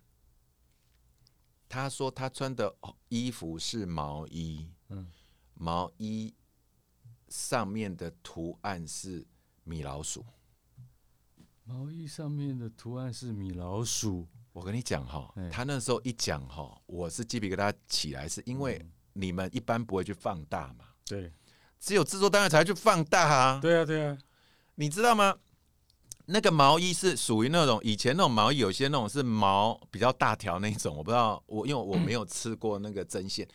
[1.69, 2.75] 他说他穿的
[3.09, 5.07] 衣服是毛衣，嗯，
[5.53, 6.35] 毛衣
[7.29, 9.27] 上面的图案是
[9.65, 10.25] 米老鼠，
[11.65, 18.83] 毛衣上面的图案是米老鼠，我跟你讲哈，嗯他那时候一讲哈，我是鸡皮疙瘩起来，是因为
[19.17, 21.33] 你们一般不会去放大嘛，对，
[21.81, 23.59] 只有制作单位才会去放大啊。
[23.61, 24.19] 对啊，对啊，
[24.75, 25.35] 你知道吗？
[26.27, 33.47] 那个毛衣是属于那种以前那种毛衣，有些那种是毛比较大条那种，我不知道我因为我没有吃过那个针线，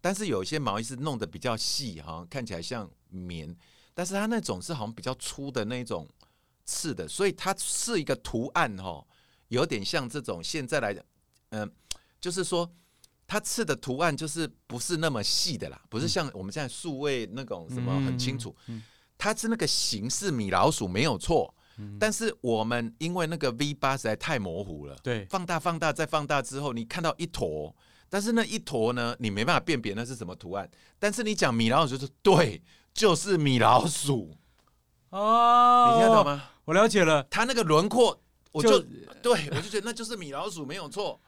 [0.00, 3.52] 但是有一些毛衣是弄得比较细，好像看起来像棉，
[3.92, 6.08] 但是它那种是好像比较粗的那种
[6.64, 9.04] 刺的，所以它是一个图案哈，
[9.48, 11.04] 有点像这种现在来讲，
[11.48, 11.68] 嗯，
[12.20, 12.70] 就是说
[13.30, 18.52] 它刺的图案就是不是那么细的啦，不是像我们现在数位那种什么很清楚，
[19.16, 21.54] 它是那个形式米老鼠没有错。
[22.00, 27.72] 但是我们因为那个 V 八实在太模糊了，对，放大、放大再放大之后，你看到一坨，
[28.08, 30.68] 但是那一坨呢，你没办法辨别那是什么图案。
[30.98, 32.60] 但是你讲米老鼠就是对，
[32.92, 34.36] 就是米老鼠
[35.10, 36.50] 哦，你听得懂吗？
[36.64, 38.20] 我了解了，它那个轮廓，
[38.50, 38.86] 我就，就
[39.22, 41.18] 对我就觉得那就是米老鼠没有错。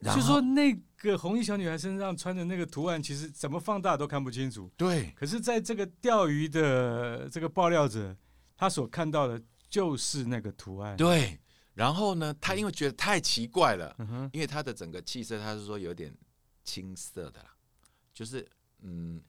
[0.00, 4.70] 就说那个红衣小女孩身上穿的那个图案，其实怎么放大都看不清楚。
[4.76, 8.16] 对，可是，在这个钓鱼的这个爆料者，
[8.56, 10.96] 他所看到的就是那个图案。
[10.96, 11.38] 对，
[11.74, 16.16] 然后呢，他因为觉得太奇怪了，嗯，因为他的整个气色，他是说有点
[16.62, 17.50] 青色的啦，
[18.14, 18.48] 就是
[18.82, 19.20] 嗯，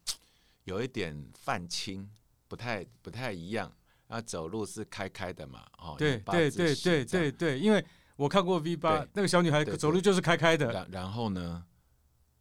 [0.65, 2.07] 有一点泛青，
[2.47, 3.71] 不太不太一样。
[4.07, 7.85] 然后走路是开开的嘛，哦，对对对对对对，因为
[8.19, 10.69] 我看过 V 八，那个小女孩走路就是开开的。
[10.73, 11.65] 然然后呢，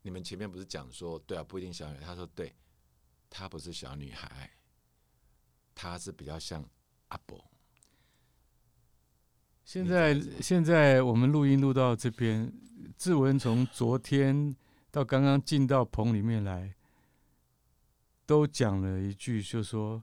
[0.03, 2.53] 你们前面不是讲说，对啊，不一定小女孩，他说对，
[3.31, 4.51] 她不是小女孩，
[5.77, 6.69] 她是比较像
[7.11, 7.49] 阿伯。
[9.65, 12.53] 现在现在我们录音录到这边，
[12.97, 14.53] 志文从昨天
[14.91, 16.75] 到刚刚进到棚里面来，
[18.27, 20.03] 都讲了一句，就说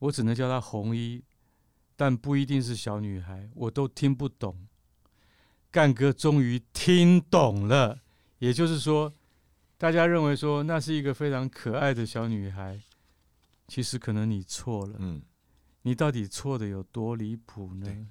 [0.00, 1.22] 我只能叫她红衣，
[1.94, 4.66] 但不一定是小女孩，我都听不懂。
[5.74, 8.00] 干哥终于听懂了，
[8.38, 9.12] 也就是说，
[9.76, 12.80] 大家认为说那是一个非常可爱的小女孩，
[13.66, 14.94] 其实可能你错了。
[15.00, 15.20] 嗯，
[15.82, 18.06] 你到底错的有多离谱呢？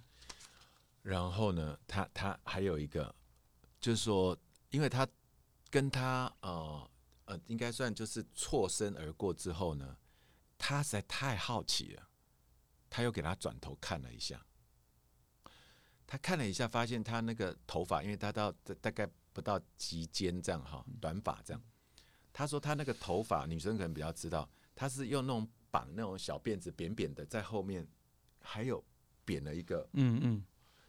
[1.04, 3.16] 然后呢，他他还有一个，
[3.80, 4.38] 就是说，
[4.70, 5.08] 因为他
[5.70, 6.92] 跟他呃
[7.24, 9.96] 呃，应该算就是错身而过之后呢，
[10.58, 12.04] 他实在太好奇了，
[12.90, 14.46] 他又给他转头看了一下，
[16.14, 21.60] 他看了一下，发现他那个头发，因为他到大概不到及肩这样哈，短发这样。
[22.32, 27.88] 他说他那个头发，女生可能比较知道，他是用那种绑那种小辫子，扁扁的，在后面
[28.40, 28.86] 还有
[29.26, 30.44] 扁了一个，嗯嗯。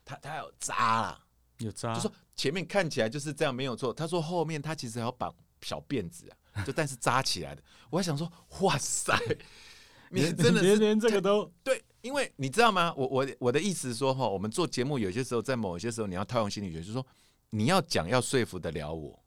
[0.04, 3.94] 他他有扎啦，有扎，就说前面看起来就是这样没有错。
[3.94, 7.62] 他说后面他其实还要绑小辫子啊，就但是扎起来的。
[7.88, 9.18] 我还想说，哇塞，
[10.10, 12.92] 你真的连连这个都对，因为你知道吗？
[12.98, 17.04] 我我我的意思是说哈，我们做节目有些时候在某些时候你要套用心理学，就是说
[17.48, 19.18] 你要讲要说服得了我，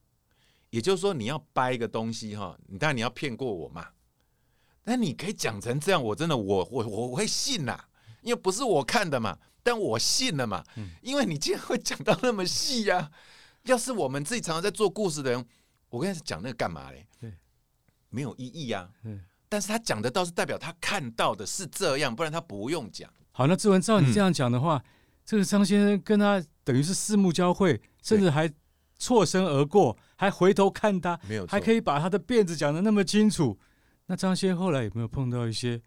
[0.70, 3.88] 也就是说你要掰一个东西哈，你当然你要骗过我嘛。
[4.84, 7.84] 但你可以讲成这样，我真的我我我会信呐，
[8.22, 9.40] 因为不是我看的嘛。
[9.64, 10.64] 但我信了嘛，
[11.02, 13.12] 因为你竟然会讲到那么细呀、啊！
[13.64, 15.46] 要是我们自己常常在做故事的人，
[15.90, 17.06] 我跟你讲那个干嘛嘞？
[17.20, 17.34] 对，
[18.10, 18.90] 没有意义呀。
[19.50, 23.10] 但是他讲的倒是代表他看到的是这样，不然他不用讲。
[23.32, 24.84] 好，那志文照你这样讲的话，嗯、
[25.26, 28.52] 这个张先生跟他等于是四目交汇，甚至还
[28.98, 33.58] 错身而过，还回头看他，没有，还可以把他的辫子讲得那么清楚。
[34.08, 35.82] 那张先生后来有没有碰到一些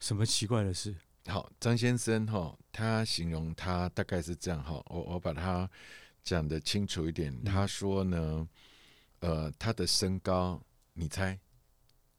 [0.00, 0.94] 什么奇怪的事？
[1.26, 5.68] 好，张先生哈，他形容他大概是这样哈，我我把他
[6.24, 7.32] 讲的清楚一点。
[7.32, 8.48] 嗯、他说呢，
[9.18, 10.62] 呃，他的身高，
[10.94, 11.38] 你猜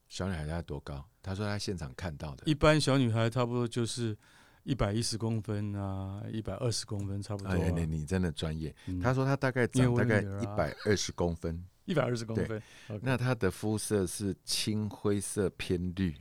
[0.10, 1.04] 小女孩大概多高？
[1.22, 4.18] 她说她现场看到的，一般小女孩差不多就是
[4.64, 7.58] 一百一十公分啊，一百二十公分差不多、啊。
[7.60, 8.74] 哎，你你真的专业。
[8.86, 12.62] 嗯、他说她大概长大概一百二十公分，一百二十公分。
[13.02, 16.16] 那她的肤色是青灰色偏绿。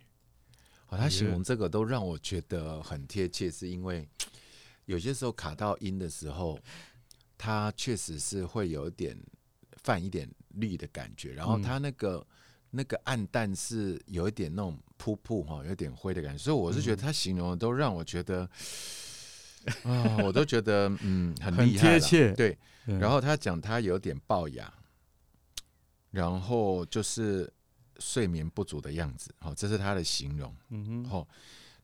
[0.88, 4.08] 哦，他形容这个都让我觉得很贴切，是因为
[4.86, 6.56] 有些时候卡到音的时候，
[7.36, 9.18] 它确实是会有点
[9.82, 12.26] 泛一点绿的感觉，然后她那个、嗯、
[12.76, 18.42] 那个暗淡是有一点那种瀑布哈，有点灰的感觉，所以我是觉得他形容的都让我觉得
[19.82, 22.32] 啊、嗯哦，我都觉得嗯很厉害，贴切。
[22.34, 24.72] 对，然后他讲他有点龅牙，
[26.10, 27.52] 然后就是。
[27.98, 30.54] 睡眠不足的样子，好，这是他的形容。
[30.68, 31.26] 嗯哼，好，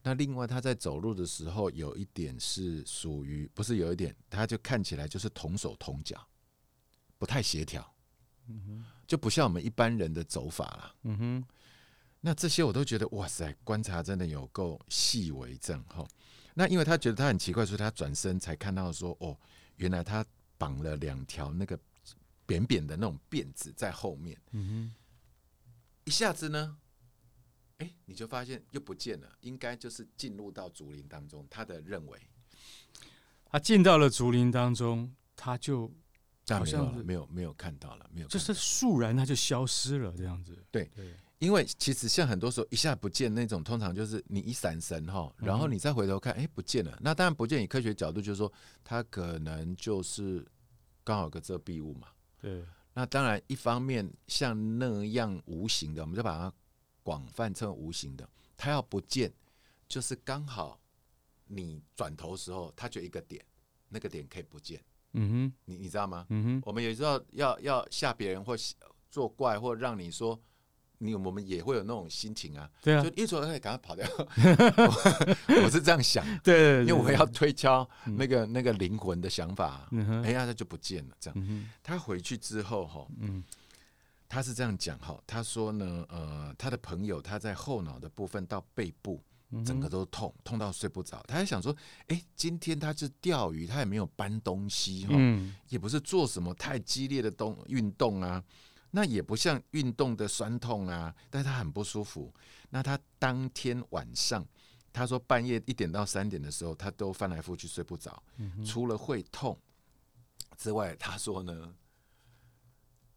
[0.03, 6.23] 那另外他在走路的时候，有一点是属于，不是有一点，他就看起来就是同手同脚，
[7.17, 7.95] 不太协调。
[8.47, 10.95] 嗯哼，就不像我们一般人的走法了。
[11.03, 11.45] 嗯哼，
[12.23, 15.55] 那这些我都觉得，哇塞，观察真的有够细微。
[15.59, 16.03] 这样哈，
[16.55, 19.39] 那因为他觉得他很奇怪，所以他转身才看到说，哦，
[19.77, 20.25] 原来他
[20.57, 21.79] 绑了两条那个
[22.47, 24.41] 扁扁的那种辫子在后面。
[24.53, 24.95] 嗯哼，
[26.05, 26.79] 一下子呢，
[27.81, 31.47] 哎、欸，你就发现又不见了，应该就是进入到竹林当中。
[31.51, 32.19] 他的认为，
[33.45, 35.93] 他进到了竹林当中，他就
[36.59, 40.57] 好像没有没有没有看到了，没有，就是肃然它就消失了这样子。
[40.71, 41.15] 对对。
[41.39, 46.97] 因为其实像很多时候一下不见那种，通常就是你一闪神哈，然后你再回头看，哎，不见了。
[47.01, 48.53] 那当然不见，以科学角度就是说，
[48.85, 50.47] 它可能就是
[51.03, 52.07] 刚好有个遮蔽物嘛。
[52.41, 52.65] 对。
[52.95, 56.53] 那当然，一方面像那样无形的，我们就把它
[57.03, 59.33] 广泛称无形的，它要不见，
[59.89, 60.79] 就是刚好
[61.47, 63.45] 你转头时候，它就一个点，
[63.89, 64.81] 那个点可以不见。
[65.13, 65.53] 嗯哼。
[65.65, 66.27] 你你知道吗？
[66.29, 66.63] 嗯哼。
[66.65, 68.55] 我们有时候要要吓别人或
[69.11, 70.41] 作怪或让你说。
[71.05, 74.07] 你我们也会有那种心情啊，对啊，就一说哎，赶快跑掉。
[75.65, 79.91] 我，是这样想，对，对，因为我要推敲那个、嗯、那个灵魂的想法，
[80.23, 81.17] 哎呀，他就不见了。
[81.19, 83.43] 这样，嗯、他回去之后哈，嗯，
[84.29, 89.21] 他是这样讲哈，他说呢，呃，他的朋友他在后脑的部分到背部，
[89.65, 91.23] 整个都痛，痛到睡不着。
[91.29, 91.77] 他还想说，
[92.09, 98.43] 哎，今天他是钓鱼，他也没有搬东西哈，嗯，也不是做什么太激烈的动运动啊。
[98.95, 102.33] 那也不像运动的酸痛啊，但是他很不舒服。
[102.69, 104.47] 那他当天晚上，
[104.93, 108.23] 他说半夜一点到三点的时候，他都翻来覆去睡不着。
[108.37, 109.59] 嗯、除了会痛
[110.59, 111.75] 之外，他说呢，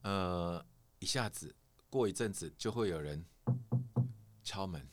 [0.02, 0.66] 呃，
[1.00, 1.54] 一下子
[1.90, 3.26] 过一阵子就会有人
[4.44, 4.88] 敲门。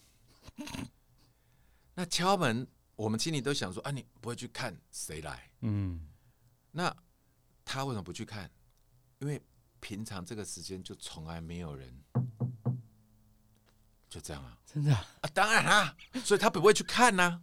[1.95, 2.67] 那敲门，
[2.97, 5.51] 我们心里都想说啊，你不会去看谁来？
[5.61, 6.09] 嗯。
[6.71, 6.95] 那
[7.65, 8.51] 他为什么不去看？
[9.19, 9.41] 因为。
[9.85, 11.93] 平常这个时间就从来没有人，
[14.09, 14.57] 就这样啊？
[14.65, 15.05] 真的啊？
[15.23, 17.43] 啊当然啊，所以他不会去看呐、啊。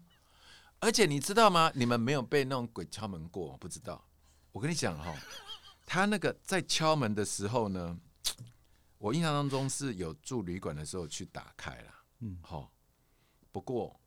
[0.79, 1.69] 而且你知道吗？
[1.75, 4.07] 你们没有被那种鬼敲门过，我不知道。
[4.53, 5.13] 我跟你讲哈，
[5.85, 7.99] 他那个在敲门的时候呢，
[8.99, 12.71] 我印象当中是有住旅馆的时候去打开了，嗯，好。
[13.51, 13.98] 不过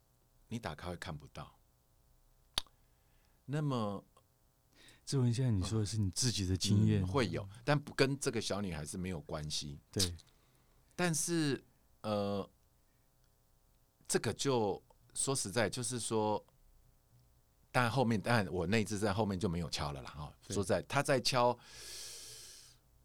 [0.52, 1.58] 你打开会看不到。
[3.46, 4.04] 那么。
[5.04, 9.80] 志文，现在你说的是你自己的经验、嗯，会有，但不跟这个小女孩是没有关系。
[9.90, 10.14] 对，
[10.94, 11.62] 但是
[12.02, 12.48] 呃，
[14.06, 14.80] 这个就
[15.12, 16.42] 说实在，就是说，
[17.72, 20.10] 但后面，但我那一次在后面就没有敲了啦。
[20.10, 21.58] 哈，说在他在敲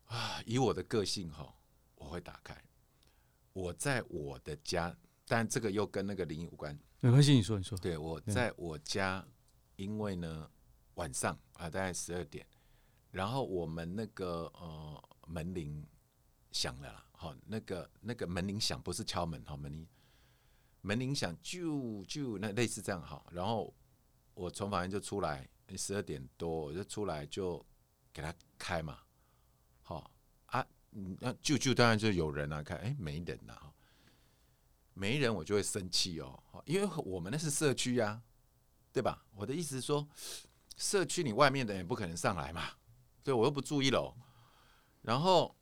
[0.06, 1.52] 啊，以我的个性哈，
[1.96, 2.56] 我会打开。
[3.54, 4.96] 我在我的家，
[5.28, 6.78] 但这个又跟那个灵异无关。
[7.02, 7.78] 没关系，你说，你说。
[7.78, 9.28] 对，我在我家，
[9.76, 10.50] 因为呢。
[10.98, 12.44] 晚上啊，大概十二点，
[13.12, 15.86] 然后我们那个呃门铃
[16.52, 19.88] 响了啦，好，那个那个门铃响不是敲门，好，门铃
[20.82, 23.72] 门铃响就就那类似这样好，然后
[24.34, 25.48] 我从房间就出来，
[25.78, 27.64] 十二点多我就出来就
[28.12, 28.98] 给他开嘛，
[29.84, 30.10] 好
[30.48, 30.66] 啊，
[31.20, 33.54] 那就就当然就有人啊，看哎没人呐，
[34.98, 38.22] 没人我就会生气哦，因为我们那是社区呀，
[38.92, 39.26] 对吧？
[39.36, 40.08] 我的意思是说。
[40.80, 42.70] 社区你外面的人不可能上来嘛，
[43.24, 44.14] 对，我又不住一楼，
[45.02, 45.58] 然后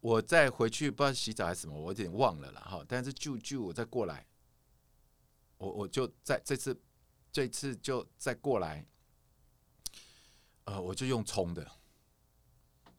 [0.00, 2.82] 我再回去不知道洗澡还是什么，我有点忘了了哈。
[2.88, 4.26] 但是就就我再过来，
[5.58, 6.74] 我我就在这次
[7.30, 8.86] 这次就再过来，
[10.64, 11.70] 呃，我就用冲的，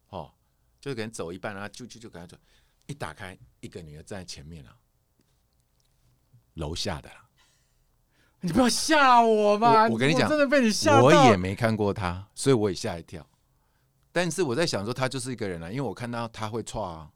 [0.10, 0.32] 哦，
[0.80, 2.38] 就给人走一半啊，就就就给他走，
[2.86, 4.78] 一打开，一个女的站在前面了，
[6.56, 7.10] 楼下的。
[8.42, 9.88] 你不要吓我嘛！
[9.88, 11.04] 我跟你讲，真的被你吓到。
[11.04, 13.26] 我也没看过他，所以我也吓一跳。
[14.12, 17.10] 但是我在想说，他就是一个人啊，因为我看到他会错啊。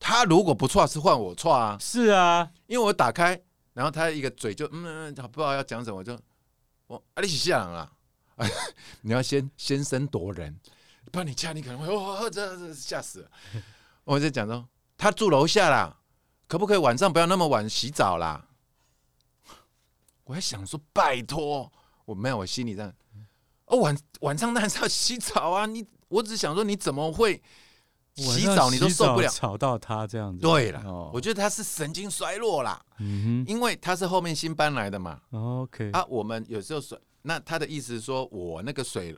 [0.00, 1.78] 他如果不错，是换我错啊。
[1.80, 3.40] 是啊，因为我打开，
[3.74, 6.18] 然后他一个嘴就嗯嗯，不知道要讲什么，我就
[6.88, 7.92] 我啊，你是吓人啊！
[9.02, 10.58] 你要先先声夺人，
[11.12, 13.30] 不然你掐你可能会哦，这这吓死了。
[14.02, 14.68] 我在讲说，
[14.98, 15.96] 他住楼下啦，
[16.46, 18.48] 可不可以晚上不要那么晚洗澡啦？
[20.24, 21.70] 我还想说，拜托，
[22.04, 22.92] 我没有，我心里这样。
[23.66, 25.66] 哦，晚晚上当然是要洗澡啊！
[25.66, 27.42] 你，我只是想说，你怎么会
[28.14, 28.70] 洗澡？
[28.70, 30.40] 你都受不了，吵到他这样子。
[30.40, 32.82] 对了，哦、我觉得他是神经衰弱啦。
[32.98, 35.20] 嗯哼，因为他是后面新搬来的嘛。
[35.32, 39.16] OK，啊，我们有时候水，那他的意思是说，我那个水，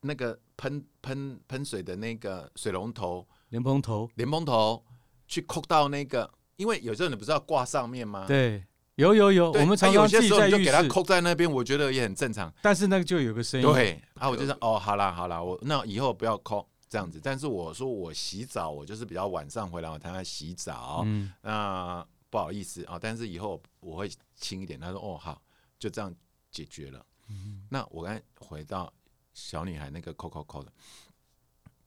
[0.00, 4.84] 那个喷喷喷水的那个水龙头，莲蓬头，莲蓬头，
[5.26, 8.24] 去扣到那个，因为有时候你不是要挂上面吗？
[8.26, 8.64] 对。
[8.96, 12.50] 有有有，我们常常自己在就给他扣在那边，我觉得也很正常。
[12.62, 13.66] 但是那个就有个声音。
[13.66, 17.20] 对，啊，我就说哦，好啦好啦，我那以后不要扣这样子。
[17.22, 21.02] 但是我说我洗澡，我就是比较晚上回来，我才来洗澡。
[21.04, 24.80] 嗯，那不好意思啊，但是以后我会轻一点。
[24.80, 25.42] 他说哦好，
[25.78, 26.10] 就这样
[26.50, 27.04] 解决了。
[27.28, 28.90] 嗯，那我刚才回到
[29.34, 30.72] 小女孩那个扣扣扣的，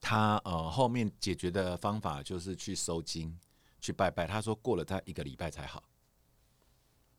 [0.02, 3.38] 他呃后面解决的方法就是去收金，
[3.80, 4.26] 去拜拜。
[4.26, 5.84] 他说过了他一个礼拜才好。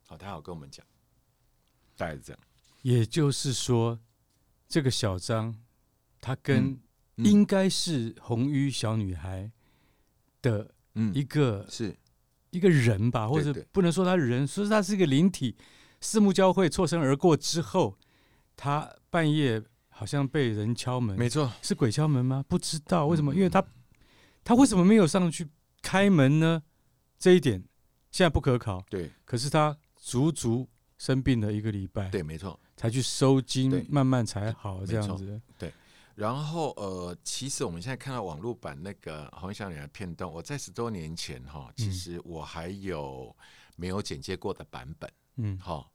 [0.07, 0.85] 好，他好跟我们讲，
[1.97, 2.41] 大概是这样。
[2.83, 4.01] 也就是说，
[4.69, 5.55] 这个小张
[6.21, 6.81] 他跟
[7.17, 9.51] 应该是红衣小女孩
[10.43, 10.75] 的
[11.15, 11.97] 一个、嗯、是
[12.51, 15.57] 一个人吧，或者不能说他人，说他是一个灵体。
[16.01, 17.99] 四目交汇，错身而过之后，
[18.57, 19.63] 他半夜
[20.01, 22.43] 好像被人敲门，没错，是鬼敲门吗？
[22.49, 23.63] 不知道为什么，因为他
[24.43, 25.47] 他为什么没有上去
[25.83, 26.63] 开门呢？
[27.19, 27.63] 这一点
[28.11, 28.83] 现在不可考。
[28.89, 35.39] 对，可是他足足生病了一个礼拜，对，没错，才去收金，慢慢才好这样子。
[35.59, 35.71] 对，
[36.15, 43.37] 然后呃，其实我们现在看到网络版那个红衣小女孩片段，我在十多年前哈，其实我还有
[43.77, 45.13] 没有剪接过的版本。
[45.37, 45.93] 嗯，好，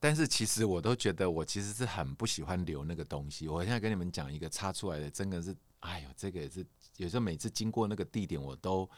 [0.00, 3.48] 但是其实我都觉得我其实是很不喜欢留那个东西。
[3.48, 6.64] 我现在跟你们讲一个插出来的，真的是，哎呦，这个也是，
[6.96, 8.88] 有时候每次经过那个地点，我都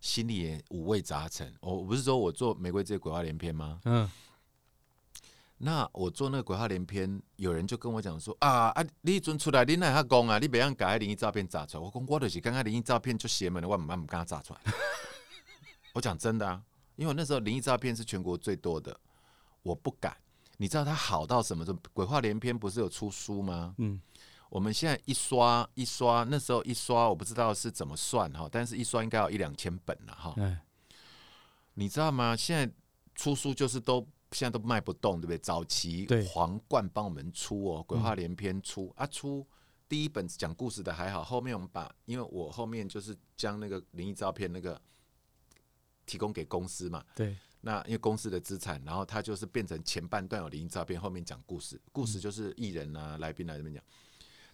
[0.00, 1.54] 心里也五味杂陈。
[1.60, 3.80] 我不是说我做玫瑰这些鬼话连篇吗？
[3.84, 4.10] 嗯，
[5.58, 11.84] 那我做那个鬼话连篇，有人就跟我讲说啊啊，你一阵出来，你那下讲啊，你别让改灵异照片炸出来。
[11.84, 14.60] 我讲我就是刚刚灵异照片就邪门的，我慢慢不跟他炸出来。
[15.94, 16.60] 我讲真的啊。
[16.96, 18.98] 因为我那时候灵异照片是全国最多的，
[19.62, 20.16] 我不敢。
[20.56, 21.64] 你知道它好到什么？
[21.92, 23.74] 鬼话连篇不是有出书吗？
[23.78, 24.00] 嗯，
[24.48, 30.34] 我们现在一刷一刷，那时候一刷我不知道是怎么算哈，但是一刷应该有一两千本了哈。
[30.36, 30.58] 嗯，
[31.74, 32.36] 你知道吗？
[32.36, 32.72] 现在
[33.14, 34.00] 出书就是都
[34.32, 35.38] 现在都卖不动，对不对？
[35.38, 39.46] 早期皇冠帮我们出哦，鬼话连篇出啊，出
[39.88, 44.80] 第一本讲故事的还好，后面我们把，因为我后面就是将那个灵异照片那个。
[46.06, 47.02] 提供给公司嘛？
[47.14, 47.34] 对，
[47.66, 53.82] 那因为公司的资产，然后他就是变成前半段有灵异照片，后面讲故事，故事就是艺人啊、来宾来这边讲。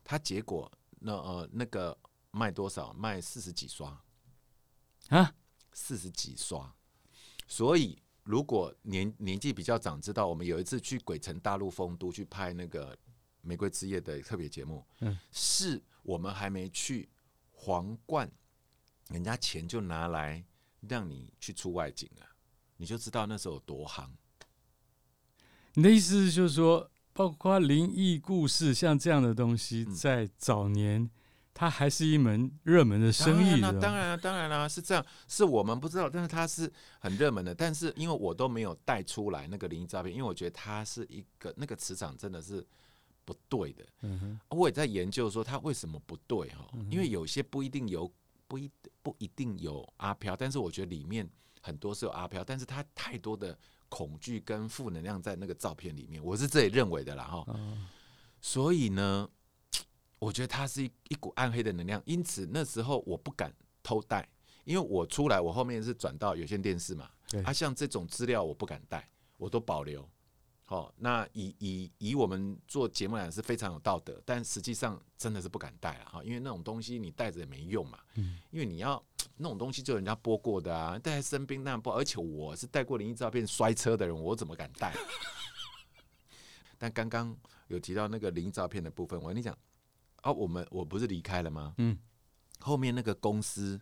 [0.04, 1.96] 他结果那呃那个
[2.30, 2.92] 卖多少？
[2.92, 4.00] 卖四十几刷
[5.08, 5.34] 啊，
[5.72, 6.72] 四十几刷。
[7.48, 12.96] 所以如果年年纪比较长，知道我们有一次去鬼城大陆丰都去拍那个
[13.42, 17.08] 玫瑰之夜的特别节目，嗯，是我们还没去
[17.50, 18.30] 皇冠，
[19.08, 20.44] 人家钱就拿来。
[20.88, 22.26] 让你去出外景了，
[22.80, 24.06] 你就知道那时候有多夯。
[25.74, 31.08] 你的意思就是说，包括灵异故事像这样的东西，在早年
[31.52, 33.60] 它还是一门热门的生意。
[33.60, 37.54] 那当然了，当然了，是这样，是我们不知道，但是它是很热门的。
[37.54, 42.66] 但是因为我都没有带出来那个灵异照片，因为我觉得它是一个那个磁场真的是
[43.26, 43.84] 不对的。
[44.00, 48.10] 嗯哼，我也在研究说它为什么不对哈，因为有些不一定有。
[48.50, 48.68] 不一
[49.00, 51.24] 不一定有阿飘，但是我觉得里面
[51.60, 53.56] 很多是有阿飘，但是他太多的
[53.88, 57.46] 恐惧跟负能量在那个照片里面，我是这里认为的啦哈。
[58.40, 59.28] 所以呢，
[60.18, 64.28] 我觉得他是一一股暗黑的能量，因此那时候我不敢偷带，
[64.64, 67.10] 因为我出来我后面是转到有线电视嘛，
[67.44, 70.08] 啊像这种资料我不敢带，我都保留。
[70.66, 79.04] 哦，那以以以我们做节目来是非常有道德，但实际上真的是不敢带了哈，因为那种东西你带着也没用嘛，嗯，因为你要
[79.40, 84.94] 那种东西就人家播过的啊，带在身边那样播，而且我是带过灵异照片摔车的人，我怎么敢带？
[86.78, 87.36] 但刚刚
[87.68, 89.56] 有提到那个灵异照片的部分，我跟你讲，
[90.22, 91.74] 啊，我们我不是离开了吗？
[91.78, 91.98] 嗯，
[92.58, 93.80] 后面那个公司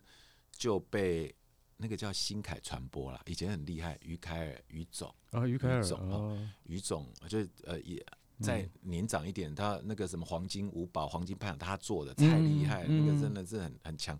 [0.51, 1.35] 就被。
[1.81, 8.05] 那个叫新凯传播了，以前很厉害，于凯尔、于总啊，于凯尔总于总就呃也
[8.41, 14.17] 再年长一点，他那个什么黄金五宝、黄金拍档他做的，太厉害，那个真的是很很强。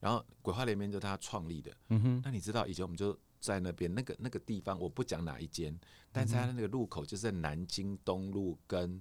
[0.00, 2.22] 然后鬼话连篇就他创立的，嗯哼。
[2.24, 5.78] 那你知道以前我们就在那边那个那个地方，我不讲哪一间，
[6.12, 9.00] 但是他的那个路口就是在南京东路跟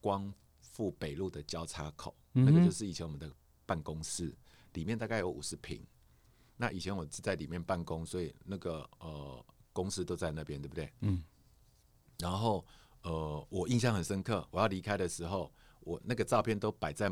[0.00, 3.30] 光复北路的交叉口，那个就是以前我们的
[3.64, 4.36] 办公室，
[4.74, 5.84] 里面大概有五十平。
[6.56, 10.92] 那以前我是在里面办公，所以那个呃公司都在那边，对不对？
[11.00, 11.22] 嗯。
[12.18, 12.64] 然后
[13.04, 17.10] 呃，我印象很深刻，我要离开的时候，我那个照片都摆在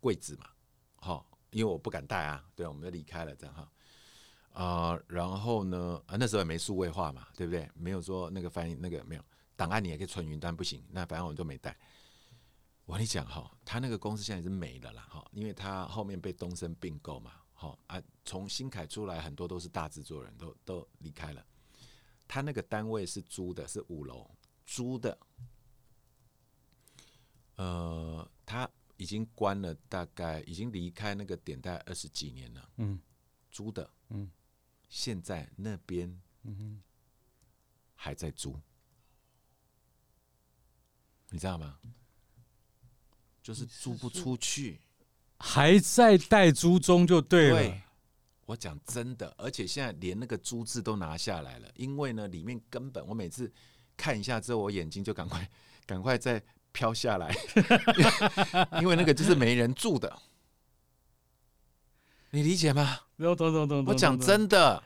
[0.00, 0.46] 柜子嘛，
[0.96, 2.44] 好，因为我不敢带啊。
[2.56, 3.72] 对，我们要离开了，这样哈。
[4.52, 7.70] 啊、呃，然后呢，啊那时候也没数位化嘛，对不对？
[7.74, 9.22] 没有说那个翻译那个没有
[9.54, 10.84] 档案，你也可以存云端，不行。
[10.90, 11.76] 那反正我们都没带。
[12.84, 17.30] 我跟你讲哈，他那个公司现在是没了啦，哈，因为他后面被东森并购嘛。
[17.54, 21.46] 好啊，从新凯出来很多都是大制作人，都都离开了。
[22.26, 24.28] 他那个单位是租的，是五楼
[24.64, 25.18] 租的。
[27.56, 32.68] 呃，他已经关了，大概已经离开那个点，大概二十几年了。
[32.76, 33.00] 嗯，
[33.50, 34.30] 租的，嗯，
[34.88, 36.08] 现在那边，
[36.42, 36.82] 嗯哼，
[37.94, 38.58] 还在租，
[41.30, 41.78] 你知道吗？
[43.42, 44.80] 就是租不出去，
[45.38, 47.56] 还在待租中就对了。
[47.56, 47.82] 对，
[48.46, 53.52] 我讲真的，而且现在连那个租字都拿下来了，因为呢，里面根本我每次
[54.02, 55.48] 看一下之后，我眼睛就赶快
[55.86, 56.42] 赶快再
[56.72, 57.32] 飘下来，
[58.82, 60.12] 因为那个就是没人住的，
[62.30, 62.98] 你理解吗？
[63.16, 63.84] 懂懂懂懂。
[63.86, 64.82] 我讲真的，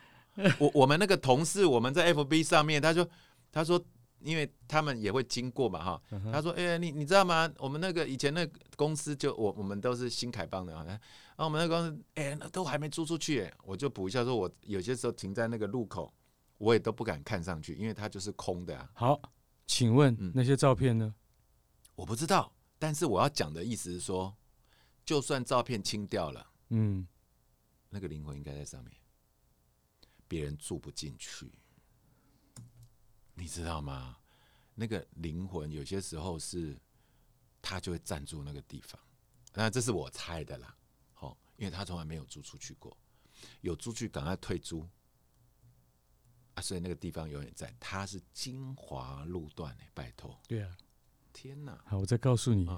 [0.58, 3.08] 我我们那个同事，我们在 FB 上面，他说
[3.50, 3.82] 他说。
[4.20, 6.02] 因为他们也会经过嘛，哈，
[6.32, 7.48] 他说：“哎、欸，你你知道吗？
[7.58, 10.98] 我们那个以前那个公司就我我们都是新凯邦的啊，然
[11.36, 16.12] 后我们那个公司哎、欸，都还没租出去，我就补一下，说我有些时候停在那个路口，
[16.58, 19.20] 我也都不敢看上去，因为它就是空的啊。”好，
[19.66, 21.14] 请问那些照片呢？
[21.94, 24.36] 我不知道，但是我要讲的意思是说，
[25.04, 27.06] 就算照片清掉了，嗯，
[27.88, 28.92] 那个灵魂应该在上面，
[30.28, 31.50] 别人住不进去。
[33.34, 34.16] 你知道吗？
[34.74, 36.78] 那个灵魂有些时候是，
[37.62, 39.00] 他就会暂住那个地方。
[39.54, 40.76] 那这是我猜的啦，
[41.14, 42.94] 好，因为他从来没有租出去过，
[43.62, 44.86] 有租去赶快退租
[46.56, 47.72] 啊，所以那个地方永远在。
[47.78, 50.36] 它是精华路段诶，拜托。
[50.48, 50.76] 对啊，
[51.32, 51.78] 天哪！
[51.86, 52.68] 好，我再告诉你，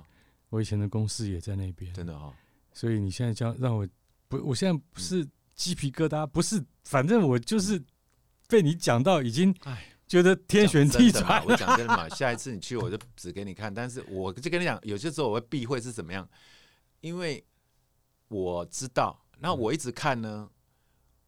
[0.51, 2.35] 我以前的公司也在那边，真的哦。
[2.75, 3.89] 所以你现在叫让我
[4.29, 7.83] 不，我现在不是鸡皮疙瘩，不是，反正我就是
[8.47, 9.95] 被你讲到已经，哎。
[10.09, 13.75] 觉得天旋地转，我讲真的嘛，下一次你去我就指给你看。
[13.75, 16.27] 但是我就跟你讲，有些时候我会避讳是怎么样，
[17.03, 17.45] 因为
[18.29, 19.23] 我知道。
[19.39, 20.49] 那我一直看呢，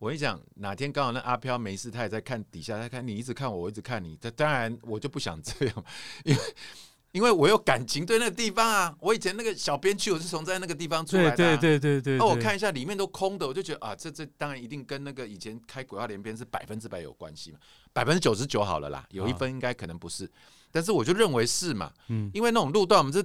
[0.00, 4.18] 我跟你讲哪天刚好那阿飘没事，他也在看底下，他看你一直看我，我一直看你。
[4.20, 5.84] 他当然我就不想这样，
[6.24, 6.42] 因为。
[7.12, 11.36] 因为我有感情对那个地方啊，我以前那个小编区，我是从在那个地方出来的。
[11.36, 12.16] 对对对对。
[12.16, 17.58] 那我看一下里面都空的，我就觉得啊，这这当然一定跟那个以前开鬼话连篇是百分之百有关系嘛，
[17.92, 20.30] 百分之九十九好了啦，有一分应该可能不是，
[20.70, 23.20] 但是我就认为是嘛，嗯，因为那种路段我们这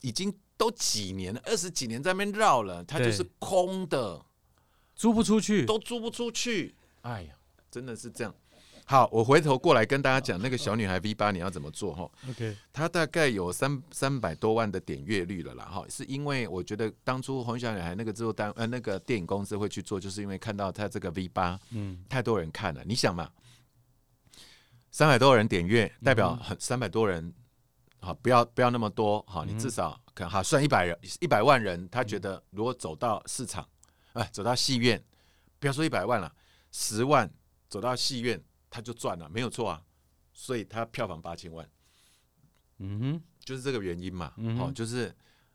[0.00, 4.24] 已经都几年了，二十几年在那边绕了，它就是空的，
[4.98, 7.34] 租不出去，都租不出去，哎呀，
[7.70, 8.34] 真的是这样。
[8.84, 22.02] 好，我回头过来跟大家讲那个小女孩 V 八你要怎么做哈？OK，她大概有三三百多万的点阅率了啦哈，是因为我觉得当初红小女孩那个制作单呃那个电影公司会去做，就是因为看到她这个 V 八嗯。
[22.08, 23.30] 太多人看了，你想嘛，
[24.90, 27.32] 三百多人点阅代表很三百多人，
[28.00, 33.68] 好不要不要那么多好，你至少可能好算一百人一百万人，他觉得如果走到市场
[34.18, 35.02] 哎走到戏院，
[35.58, 36.32] 不要说一百万了，
[36.70, 37.28] 十万
[37.68, 38.42] 走到戏院。
[38.70, 39.82] 他就赚了，没有错啊，
[40.30, 41.66] 所以他票房八千万，
[42.80, 45.10] 嗯哼，就是这个原因嘛，嗯、哦，就是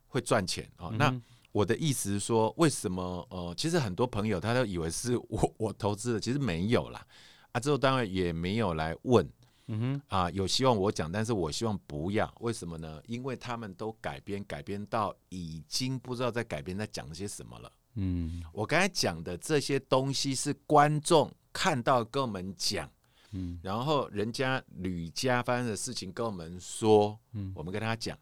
[0.08, 0.90] 会赚钱哦。
[0.92, 3.24] 嗯、那我的意思是说，为什么？
[3.30, 7.06] 呃，其实很多朋友他都以为是我我投资的，其实没有啦。
[7.52, 9.30] 啊，之后当然也没有来问，
[9.68, 13.00] 嗯哼，啊，有希望我讲，但是我希望不要，为什么呢？
[13.06, 17.72] 因为他们都改编，改编到已经不知道在改编在讲些什么了。
[17.96, 22.90] 嗯，我刚才讲的这些东西是观众看到跟我们讲。
[23.36, 28.16] 嗯，然后人家吕家发生的事情跟我们说，嗯，我们跟他讲，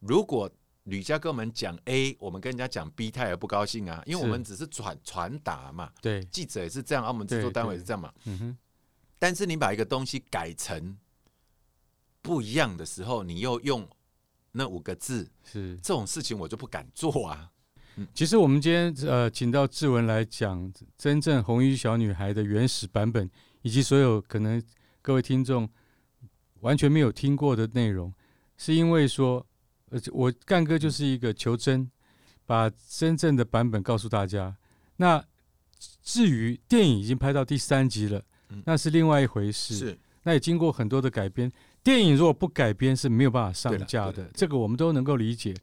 [0.00, 0.50] 如果
[0.84, 8.58] 吕家跟我们讲 A，我们跟人家讲 B，他也不高兴啊，因为我们只是传传达嘛，对，记者也是这样，啊，我们制作单位也是这样嘛，嗯哼。
[9.18, 10.96] 但是你把一个东西改成
[12.22, 13.86] 不一样的时候，你又用
[14.52, 15.76] 那五个字，是。
[15.76, 17.50] 这种事情我就不敢做啊。
[17.96, 23.30] 嗯，其实我们今天呃，请到志文来讲真正红衣小女孩的原始版本。
[23.64, 24.62] 以及所有可能
[25.00, 25.66] 各位听众
[26.60, 28.12] 完全没有听过的内容，
[28.58, 29.46] 是因为说，
[29.88, 31.90] 呃，我干哥就是一个求真，
[32.44, 34.54] 把真正的版本告诉大家。
[34.98, 35.24] 那
[36.02, 38.22] 至于电影已经拍到第三集了，
[38.66, 39.76] 那是另外一回事。
[39.76, 41.50] 是，那也经过很多的改编。
[41.82, 45.54] 电影如果不改编是没有办法上架的，这个我们都能够理解。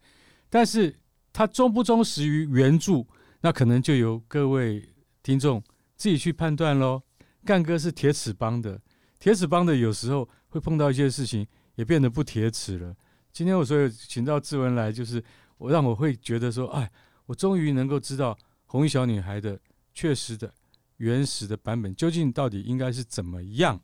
[0.50, 0.92] 但是
[1.32, 3.06] 它忠不忠实于原著，
[3.40, 5.62] 那可能就由各位听众
[5.96, 7.02] 自己去判断喽。
[7.44, 8.80] 干哥是铁齿帮的，
[9.18, 12.94] 铁齿帮的有时候会碰到一些事情，也变得不铁齿了。
[13.32, 15.22] 今天我所以请到志文来，就是
[15.58, 16.90] 我让我会觉得说，哎，
[17.26, 19.58] 我终于能够知道红衣小女孩的
[19.94, 20.52] 确实的
[20.98, 23.80] 原始的版本究竟到底应该是怎么样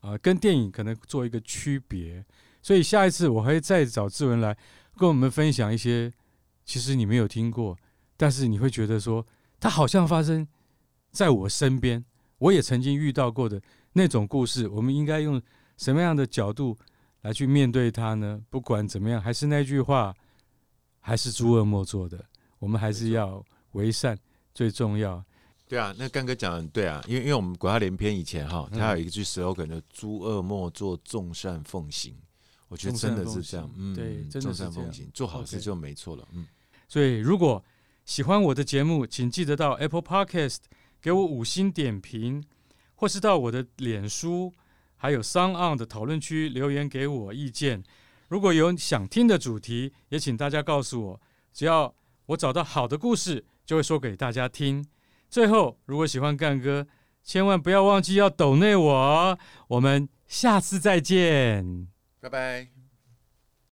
[0.00, 2.24] 啊，跟电影可能做一个区别。
[2.60, 4.54] 所以下一次我会再找志文来
[4.96, 6.12] 跟我们分享一些，
[6.68, 7.74] 其实你没有听过，
[8.14, 9.26] 但是你会觉得说，
[9.58, 10.46] 它好像发生
[11.10, 12.04] 在我身边。
[12.36, 13.60] 我也曾经遇到过的
[13.94, 15.40] 那种故事，我们应该用
[15.78, 16.76] 什么样的角度
[17.22, 18.38] 来去面对它呢？
[18.50, 20.14] 不管怎么样，还是那句话，
[21.00, 22.22] 还是诸恶莫作的，
[22.58, 23.42] 我们还是要
[23.72, 24.16] 为善
[24.54, 25.24] 最重要。
[25.66, 32.14] 对啊，那干哥讲的对啊，因为因为我们鬼话连篇以前哈，他有一句 slogan 叫“诸恶莫作，众善奉行”。
[32.68, 36.46] 我觉得真的是这样，嗯，对，真的是这样，做好事就没错了，嗯。
[36.88, 37.62] 所以如果
[38.04, 40.60] 喜欢我的节目，请记得到 Apple Podcast
[41.00, 42.42] 给我五星点评，
[42.94, 44.52] 或是到我的脸书
[44.96, 47.84] 还有 SoundOn 的讨论区留言给我意见。
[48.28, 51.20] 如果有想听的主题，也请大家告诉我，
[51.52, 51.94] 只要
[52.26, 54.84] 我找到好的故事，就会说给大家听。
[55.28, 56.86] 最后，如果喜欢干哥，
[57.22, 59.38] 千万不要忘记要抖内我。
[59.68, 61.88] 我们下次再见，
[62.20, 62.77] 拜拜。